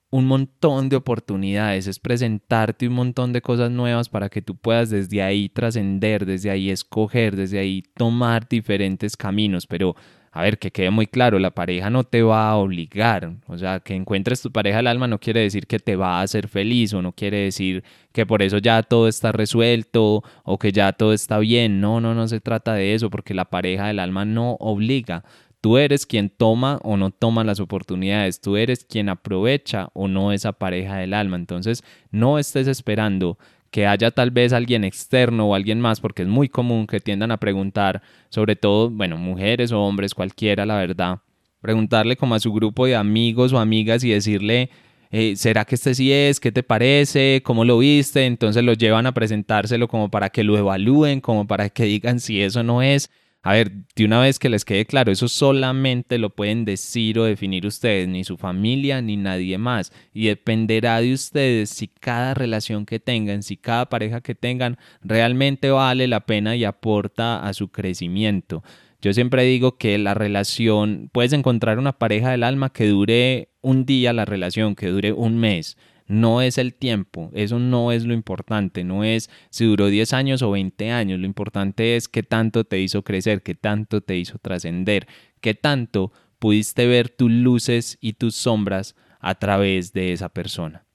un 0.10 0.26
montón 0.26 0.90
de 0.90 0.96
oportunidades, 0.96 1.88
es 1.88 2.00
presentarte 2.00 2.88
un 2.88 2.94
montón 2.94 3.34
de 3.34 3.42
cosas 3.42 3.72
nuevas 3.72 4.08
para 4.10 4.30
que 4.30 4.42
tú 4.42 4.56
puedas 4.56 4.90
desde 4.90 5.22
ahí 5.22 5.50
trascender, 5.50 6.26
desde 6.26 6.50
ahí 6.50 6.70
escoger, 6.70 7.36
desde 7.36 7.60
ahí 7.60 7.84
tomar 7.96 8.48
diferentes 8.48 9.18
caminos, 9.18 9.68
pero 9.68 9.96
a 10.38 10.44
ver, 10.44 10.60
que 10.60 10.72
quede 10.72 10.92
muy 10.92 11.08
claro, 11.08 11.40
la 11.40 11.52
pareja 11.52 11.90
no 11.90 12.04
te 12.04 12.22
va 12.22 12.50
a 12.50 12.58
obligar, 12.58 13.34
o 13.48 13.58
sea, 13.58 13.80
que 13.80 13.96
encuentres 13.96 14.40
tu 14.42 14.52
pareja 14.52 14.80
al 14.80 14.88
alma 14.88 15.08
no 15.08 15.20
quiere 15.20 15.40
decir 15.42 15.66
que 15.66 15.80
te 15.80 15.96
va 15.96 16.20
a 16.20 16.22
hacer 16.22 16.48
feliz 16.48 16.94
o 16.94 17.02
no 17.02 17.12
quiere 17.14 17.38
decir 17.40 17.84
que 18.12 18.26
por 18.26 18.44
eso 18.44 18.60
ya 18.60 18.84
todo 18.84 19.08
está 19.08 19.32
resuelto 19.32 20.24
o 20.44 20.60
que 20.60 20.72
ya 20.72 20.94
todo 20.94 21.12
está 21.12 21.40
bien, 21.40 21.82
no, 21.82 22.02
no, 22.02 22.14
no 22.14 22.28
se 22.28 22.40
trata 22.40 22.76
de 22.76 22.94
eso, 22.94 23.10
porque 23.10 23.34
la 23.34 23.46
pareja 23.46 23.88
del 23.88 23.98
alma 23.98 24.26
no 24.26 24.58
obliga, 24.60 25.24
Tú 25.62 25.78
eres 25.78 26.06
quien 26.06 26.30
toma 26.30 26.80
o 26.84 26.98
no 26.98 27.12
toma 27.12 27.44
las 27.44 27.60
oportunidades, 27.60 28.42
tú 28.42 28.58
eres 28.58 28.86
quien 28.86 29.10
aprovecha 29.10 29.90
o 29.94 30.08
no 30.08 30.32
esa 30.32 30.54
pareja 30.54 30.98
del 30.98 31.14
alma. 31.14 31.36
Entonces, 31.36 31.84
no 32.12 32.40
estés 32.40 32.68
esperando 32.68 33.38
que 33.72 33.86
haya 33.86 34.12
tal 34.12 34.32
vez 34.32 34.54
alguien 34.54 34.84
externo 34.84 35.50
o 35.50 35.56
alguien 35.56 35.82
más, 35.82 36.00
porque 36.00 36.22
es 36.22 36.28
muy 36.28 36.48
común 36.48 36.88
que 36.88 37.00
tiendan 37.00 37.32
a 37.32 37.38
preguntar, 37.38 38.02
sobre 38.30 38.56
todo, 38.56 38.90
bueno, 38.90 39.18
mujeres 39.18 39.72
o 39.72 39.82
hombres, 39.82 40.14
cualquiera, 40.14 40.66
la 40.66 40.78
verdad, 40.78 41.20
preguntarle 41.62 42.16
como 42.16 42.36
a 42.36 42.40
su 42.40 42.54
grupo 42.54 42.86
de 42.86 42.96
amigos 42.96 43.52
o 43.52 43.60
amigas 43.60 44.04
y 44.04 44.12
decirle, 44.12 44.70
eh, 45.12 45.36
¿será 45.36 45.66
que 45.66 45.76
este 45.76 45.96
sí 45.96 46.12
es? 46.12 46.40
¿Qué 46.40 46.52
te 46.52 46.64
parece? 46.64 47.42
¿Cómo 47.44 47.66
lo 47.66 47.80
viste? 47.80 48.26
Entonces 48.26 48.64
lo 48.64 48.74
llevan 48.74 49.06
a 49.06 49.14
presentárselo 49.14 49.88
como 49.88 50.10
para 50.10 50.30
que 50.30 50.44
lo 50.44 50.58
evalúen, 50.58 51.22
como 51.22 51.48
para 51.48 51.70
que 51.70 51.84
digan 51.84 52.20
si 52.20 52.42
eso 52.42 52.64
no 52.64 52.82
es. 52.82 53.10
A 53.48 53.54
ver, 53.54 53.72
de 53.96 54.04
una 54.04 54.20
vez 54.20 54.40
que 54.40 54.50
les 54.50 54.66
quede 54.66 54.86
claro, 54.86 55.10
eso 55.10 55.30
solamente 55.30 56.18
lo 56.18 56.32
pueden 56.32 56.66
decir 56.66 57.18
o 57.18 57.24
definir 57.24 57.66
ustedes, 57.66 58.06
ni 58.06 58.26
su 58.26 58.36
familia, 58.36 59.02
ni 59.02 59.16
nadie 59.16 59.58
más. 59.58 59.94
Y 60.14 60.28
dependerá 60.28 61.00
de 61.00 61.14
ustedes 61.14 61.70
si 61.70 61.88
cada 61.88 62.34
relación 62.34 62.86
que 62.86 63.00
tengan, 63.00 63.44
si 63.44 63.56
cada 63.56 63.88
pareja 63.88 64.20
que 64.20 64.36
tengan 64.36 64.78
realmente 65.02 65.70
vale 65.72 66.08
la 66.08 66.26
pena 66.26 66.58
y 66.58 66.66
aporta 66.66 67.40
a 67.48 67.54
su 67.54 67.70
crecimiento. 67.70 68.66
Yo 69.02 69.14
siempre 69.14 69.44
digo 69.44 69.78
que 69.78 69.98
la 69.98 70.14
relación, 70.14 71.10
puedes 71.14 71.32
encontrar 71.32 71.80
una 71.80 71.94
pareja 71.94 72.32
del 72.32 72.44
alma 72.44 72.74
que 72.74 72.88
dure 72.88 73.48
un 73.62 73.86
día 73.86 74.12
la 74.12 74.26
relación, 74.26 74.76
que 74.76 74.88
dure 74.88 75.14
un 75.14 75.38
mes 75.38 75.78
no 76.08 76.42
es 76.42 76.58
el 76.58 76.74
tiempo, 76.74 77.30
eso 77.34 77.60
no 77.60 77.92
es 77.92 78.06
lo 78.06 78.14
importante, 78.14 78.84
no 78.84 79.04
es 79.04 79.30
si 79.50 79.66
duró 79.66 79.88
10 79.88 80.14
años 80.14 80.42
o 80.42 80.52
20 80.52 80.92
años, 80.92 81.20
lo 81.20 81.26
importante 81.26 81.96
es 81.96 82.08
qué 82.08 82.24
tanto 82.24 82.64
te 82.64 82.80
hizo 82.80 83.04
crecer, 83.04 83.44
qué 83.44 83.56
tanto 83.56 84.02
te 84.02 84.18
hizo 84.18 84.40
trascender, 84.40 85.08
qué 85.42 85.54
tanto 85.54 86.12
pudiste 86.40 86.88
ver 86.88 87.10
tus 87.10 87.32
luces 87.32 87.98
y 88.02 88.14
tus 88.14 88.36
sombras 88.36 88.96
a 89.20 89.36
través 89.36 89.94
de 89.94 90.14
esa 90.14 90.30
persona. 90.30 90.86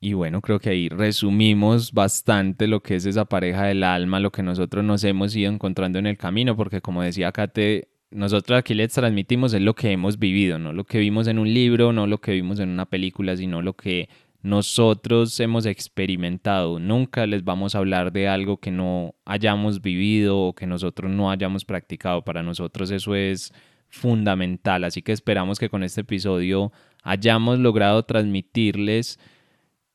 Y 0.00 0.14
bueno, 0.14 0.40
creo 0.40 0.58
que 0.58 0.70
ahí 0.70 0.88
resumimos 0.88 1.92
bastante 1.92 2.66
lo 2.66 2.82
que 2.82 2.96
es 2.96 3.06
esa 3.06 3.24
pareja 3.24 3.66
del 3.66 3.84
alma, 3.84 4.18
lo 4.18 4.32
que 4.32 4.42
nosotros 4.42 4.84
nos 4.84 5.04
hemos 5.04 5.34
ido 5.36 5.52
encontrando 5.52 6.00
en 6.00 6.06
el 6.06 6.16
camino, 6.16 6.56
porque 6.56 6.80
como 6.80 7.02
decía 7.02 7.30
Kate, 7.30 7.88
nosotros 8.10 8.58
aquí 8.58 8.74
les 8.74 8.92
transmitimos 8.92 9.54
es 9.54 9.62
lo 9.62 9.74
que 9.74 9.92
hemos 9.92 10.18
vivido, 10.18 10.58
no 10.58 10.72
lo 10.72 10.84
que 10.84 10.98
vimos 10.98 11.28
en 11.28 11.38
un 11.38 11.52
libro, 11.52 11.92
no 11.92 12.06
lo 12.06 12.18
que 12.20 12.32
vimos 12.32 12.60
en 12.60 12.68
una 12.68 12.86
película, 12.86 13.36
sino 13.36 13.62
lo 13.62 13.74
que 13.74 14.08
nosotros 14.42 15.38
hemos 15.40 15.66
experimentado. 15.66 16.80
Nunca 16.80 17.26
les 17.26 17.44
vamos 17.44 17.74
a 17.74 17.78
hablar 17.78 18.12
de 18.12 18.28
algo 18.28 18.58
que 18.58 18.72
no 18.72 19.14
hayamos 19.24 19.80
vivido 19.80 20.38
o 20.38 20.54
que 20.54 20.66
nosotros 20.66 21.10
no 21.10 21.30
hayamos 21.30 21.64
practicado. 21.64 22.24
Para 22.24 22.42
nosotros 22.42 22.90
eso 22.90 23.14
es 23.14 23.52
fundamental. 23.88 24.84
Así 24.84 25.00
que 25.02 25.12
esperamos 25.12 25.58
que 25.60 25.68
con 25.68 25.84
este 25.84 26.00
episodio 26.00 26.72
hayamos 27.04 27.60
logrado 27.60 28.02
transmitirles 28.02 29.20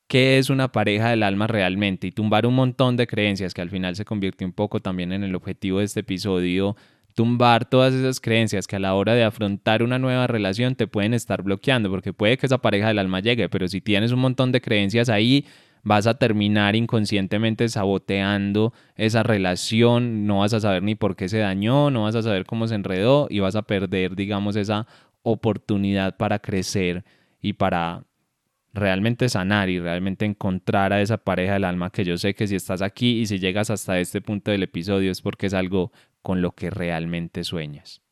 qué 0.06 0.38
es 0.38 0.48
una 0.48 0.72
pareja 0.72 1.10
del 1.10 1.22
alma 1.22 1.46
realmente 1.46 2.06
y 2.06 2.12
tumbar 2.12 2.46
un 2.46 2.54
montón 2.54 2.96
de 2.96 3.06
creencias 3.06 3.52
que 3.52 3.60
al 3.60 3.70
final 3.70 3.96
se 3.96 4.06
convirtió 4.06 4.46
un 4.46 4.54
poco 4.54 4.80
también 4.80 5.12
en 5.12 5.24
el 5.24 5.34
objetivo 5.34 5.80
de 5.80 5.84
este 5.84 6.00
episodio 6.00 6.74
tumbar 7.18 7.68
todas 7.68 7.94
esas 7.94 8.20
creencias 8.20 8.68
que 8.68 8.76
a 8.76 8.78
la 8.78 8.94
hora 8.94 9.12
de 9.12 9.24
afrontar 9.24 9.82
una 9.82 9.98
nueva 9.98 10.28
relación 10.28 10.76
te 10.76 10.86
pueden 10.86 11.14
estar 11.14 11.42
bloqueando, 11.42 11.90
porque 11.90 12.12
puede 12.12 12.38
que 12.38 12.46
esa 12.46 12.58
pareja 12.58 12.86
del 12.86 13.00
alma 13.00 13.18
llegue, 13.18 13.48
pero 13.48 13.66
si 13.66 13.80
tienes 13.80 14.12
un 14.12 14.20
montón 14.20 14.52
de 14.52 14.60
creencias 14.60 15.08
ahí, 15.08 15.44
vas 15.82 16.06
a 16.06 16.14
terminar 16.14 16.76
inconscientemente 16.76 17.68
saboteando 17.68 18.72
esa 18.94 19.24
relación, 19.24 20.28
no 20.28 20.38
vas 20.38 20.54
a 20.54 20.60
saber 20.60 20.84
ni 20.84 20.94
por 20.94 21.16
qué 21.16 21.28
se 21.28 21.38
dañó, 21.38 21.90
no 21.90 22.04
vas 22.04 22.14
a 22.14 22.22
saber 22.22 22.44
cómo 22.44 22.68
se 22.68 22.76
enredó 22.76 23.26
y 23.28 23.40
vas 23.40 23.56
a 23.56 23.62
perder, 23.62 24.14
digamos, 24.14 24.54
esa 24.54 24.86
oportunidad 25.24 26.16
para 26.18 26.38
crecer 26.38 27.04
y 27.42 27.54
para 27.54 28.04
realmente 28.72 29.28
sanar 29.28 29.68
y 29.70 29.80
realmente 29.80 30.24
encontrar 30.24 30.92
a 30.92 31.00
esa 31.00 31.16
pareja 31.16 31.54
del 31.54 31.64
alma 31.64 31.90
que 31.90 32.04
yo 32.04 32.16
sé 32.16 32.34
que 32.34 32.46
si 32.46 32.54
estás 32.54 32.80
aquí 32.80 33.20
y 33.20 33.26
si 33.26 33.38
llegas 33.38 33.70
hasta 33.70 33.98
este 33.98 34.20
punto 34.20 34.50
del 34.50 34.62
episodio 34.62 35.10
es 35.10 35.20
porque 35.20 35.46
es 35.46 35.54
algo 35.54 35.90
con 36.22 36.42
lo 36.42 36.52
que 36.52 36.70
realmente 36.70 37.44
sueñas. 37.44 38.02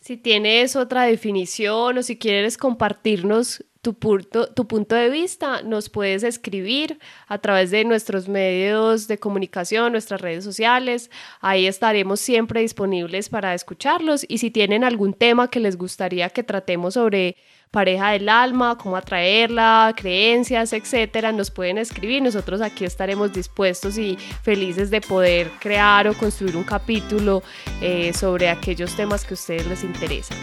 Si 0.00 0.16
tienes 0.16 0.76
otra 0.76 1.02
definición 1.02 1.98
o 1.98 2.02
si 2.02 2.16
quieres 2.16 2.58
compartirnos 2.58 3.64
tu 3.94 4.66
punto, 4.66 4.94
de 4.94 5.10
vista, 5.10 5.62
nos 5.62 5.88
puedes 5.88 6.22
escribir 6.22 6.98
a 7.28 7.38
través 7.38 7.70
de 7.70 7.84
nuestros 7.84 8.28
medios 8.28 9.06
de 9.06 9.18
comunicación, 9.18 9.92
nuestras 9.92 10.20
redes 10.20 10.42
sociales. 10.44 11.10
Ahí 11.40 11.66
estaremos 11.66 12.20
siempre 12.20 12.60
disponibles 12.60 13.28
para 13.28 13.54
escucharlos. 13.54 14.24
Y 14.28 14.38
si 14.38 14.50
tienen 14.50 14.82
algún 14.82 15.14
tema 15.14 15.48
que 15.48 15.60
les 15.60 15.76
gustaría 15.76 16.30
que 16.30 16.42
tratemos 16.42 16.94
sobre 16.94 17.36
pareja 17.70 18.10
del 18.10 18.28
alma, 18.28 18.76
cómo 18.78 18.96
atraerla, 18.96 19.94
creencias, 19.96 20.72
etcétera, 20.72 21.30
nos 21.30 21.50
pueden 21.50 21.78
escribir. 21.78 22.22
Nosotros 22.22 22.60
aquí 22.60 22.84
estaremos 22.84 23.32
dispuestos 23.32 23.98
y 23.98 24.16
felices 24.42 24.90
de 24.90 25.00
poder 25.00 25.50
crear 25.60 26.08
o 26.08 26.14
construir 26.14 26.56
un 26.56 26.64
capítulo 26.64 27.42
eh, 27.80 28.12
sobre 28.12 28.48
aquellos 28.48 28.96
temas 28.96 29.24
que 29.24 29.34
a 29.34 29.36
ustedes 29.36 29.66
les 29.66 29.84
interesan. 29.84 30.38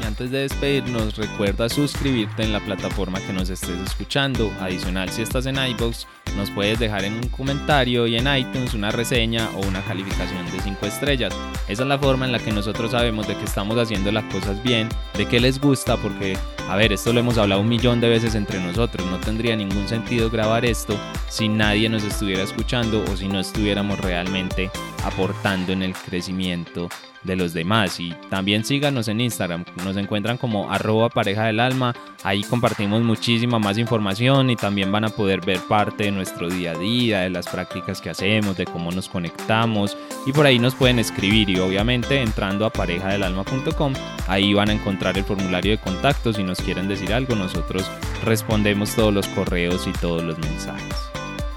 Y 0.00 0.04
antes 0.04 0.30
de 0.30 0.40
despedirnos, 0.40 1.16
recuerda 1.16 1.68
suscribirte 1.68 2.42
en 2.42 2.52
la 2.52 2.60
plataforma 2.60 3.20
que 3.20 3.32
nos 3.32 3.48
estés 3.50 3.78
escuchando. 3.80 4.52
Adicional, 4.60 5.10
si 5.10 5.22
estás 5.22 5.46
en 5.46 5.56
iVoox, 5.56 6.06
nos 6.36 6.50
puedes 6.50 6.78
dejar 6.78 7.04
en 7.04 7.14
un 7.14 7.28
comentario 7.28 8.06
y 8.06 8.16
en 8.16 8.26
iTunes 8.34 8.74
una 8.74 8.90
reseña 8.90 9.48
o 9.56 9.66
una 9.66 9.82
calificación 9.82 10.44
de 10.52 10.60
5 10.60 10.86
estrellas. 10.86 11.34
Esa 11.68 11.82
es 11.82 11.88
la 11.88 11.98
forma 11.98 12.26
en 12.26 12.32
la 12.32 12.38
que 12.38 12.52
nosotros 12.52 12.90
sabemos 12.90 13.26
de 13.26 13.36
que 13.36 13.44
estamos 13.44 13.78
haciendo 13.78 14.12
las 14.12 14.24
cosas 14.32 14.62
bien, 14.62 14.88
de 15.14 15.26
que 15.26 15.40
les 15.40 15.60
gusta, 15.60 15.96
porque, 15.96 16.36
a 16.68 16.76
ver, 16.76 16.92
esto 16.92 17.12
lo 17.12 17.20
hemos 17.20 17.38
hablado 17.38 17.60
un 17.60 17.68
millón 17.68 18.00
de 18.00 18.08
veces 18.08 18.34
entre 18.34 18.60
nosotros, 18.60 19.06
no 19.10 19.18
tendría 19.18 19.56
ningún 19.56 19.88
sentido 19.88 20.30
grabar 20.30 20.64
esto 20.64 20.98
si 21.28 21.48
nadie 21.48 21.88
nos 21.88 22.04
estuviera 22.04 22.42
escuchando 22.42 23.04
o 23.10 23.16
si 23.16 23.28
no 23.28 23.40
estuviéramos 23.40 23.98
realmente 24.00 24.70
aportando 25.04 25.72
en 25.72 25.82
el 25.82 25.94
crecimiento 25.94 26.88
de 27.26 27.36
los 27.36 27.52
demás. 27.52 28.00
Y 28.00 28.14
también 28.30 28.64
síganos 28.64 29.08
en 29.08 29.20
Instagram, 29.20 29.64
nos 29.84 29.96
encuentran 29.96 30.38
como 30.38 30.70
arroba 30.70 31.08
pareja 31.08 31.44
del 31.44 31.60
alma, 31.60 31.94
ahí 32.22 32.42
compartimos 32.42 33.02
muchísima 33.02 33.58
más 33.58 33.76
información 33.78 34.50
y 34.50 34.56
también 34.56 34.90
van 34.90 35.04
a 35.04 35.10
poder 35.10 35.44
ver 35.44 35.60
parte 35.68 36.04
de 36.04 36.12
nuestro 36.16 36.48
día 36.48 36.72
a 36.72 36.78
día, 36.78 37.20
de 37.20 37.30
las 37.30 37.46
prácticas 37.46 38.00
que 38.00 38.10
hacemos, 38.10 38.56
de 38.56 38.64
cómo 38.64 38.90
nos 38.90 39.08
conectamos 39.08 39.96
y 40.26 40.32
por 40.32 40.46
ahí 40.46 40.58
nos 40.58 40.74
pueden 40.74 40.98
escribir 40.98 41.48
y 41.50 41.58
obviamente 41.60 42.20
entrando 42.20 42.66
a 42.66 42.70
parejadelalma.com, 42.70 43.92
ahí 44.26 44.54
van 44.54 44.70
a 44.70 44.72
encontrar 44.72 45.16
el 45.16 45.24
formulario 45.24 45.72
de 45.72 45.78
contacto 45.78 46.32
si 46.32 46.42
nos 46.42 46.58
quieren 46.58 46.88
decir 46.88 47.12
algo, 47.12 47.36
nosotros 47.36 47.88
respondemos 48.24 48.94
todos 48.94 49.14
los 49.14 49.28
correos 49.28 49.86
y 49.86 49.92
todos 49.92 50.22
los 50.22 50.38
mensajes. 50.38 50.96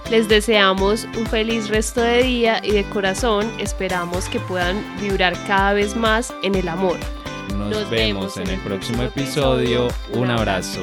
Les 0.09 0.27
deseamos 0.27 1.07
un 1.17 1.25
feliz 1.27 1.69
resto 1.69 2.01
de 2.01 2.23
día 2.23 2.61
y 2.63 2.71
de 2.71 2.83
corazón 2.83 3.47
esperamos 3.59 4.27
que 4.27 4.39
puedan 4.39 4.83
vibrar 4.99 5.33
cada 5.45 5.73
vez 5.73 5.95
más 5.95 6.33
en 6.41 6.55
el 6.55 6.67
amor. 6.67 6.97
Nos, 7.55 7.89
vemos 7.89 8.37
en 8.37 8.47
el 8.47 8.59
próximo 8.61 9.03
episodio. 9.03 9.87
Un 10.13 10.31
abrazo. 10.31 10.81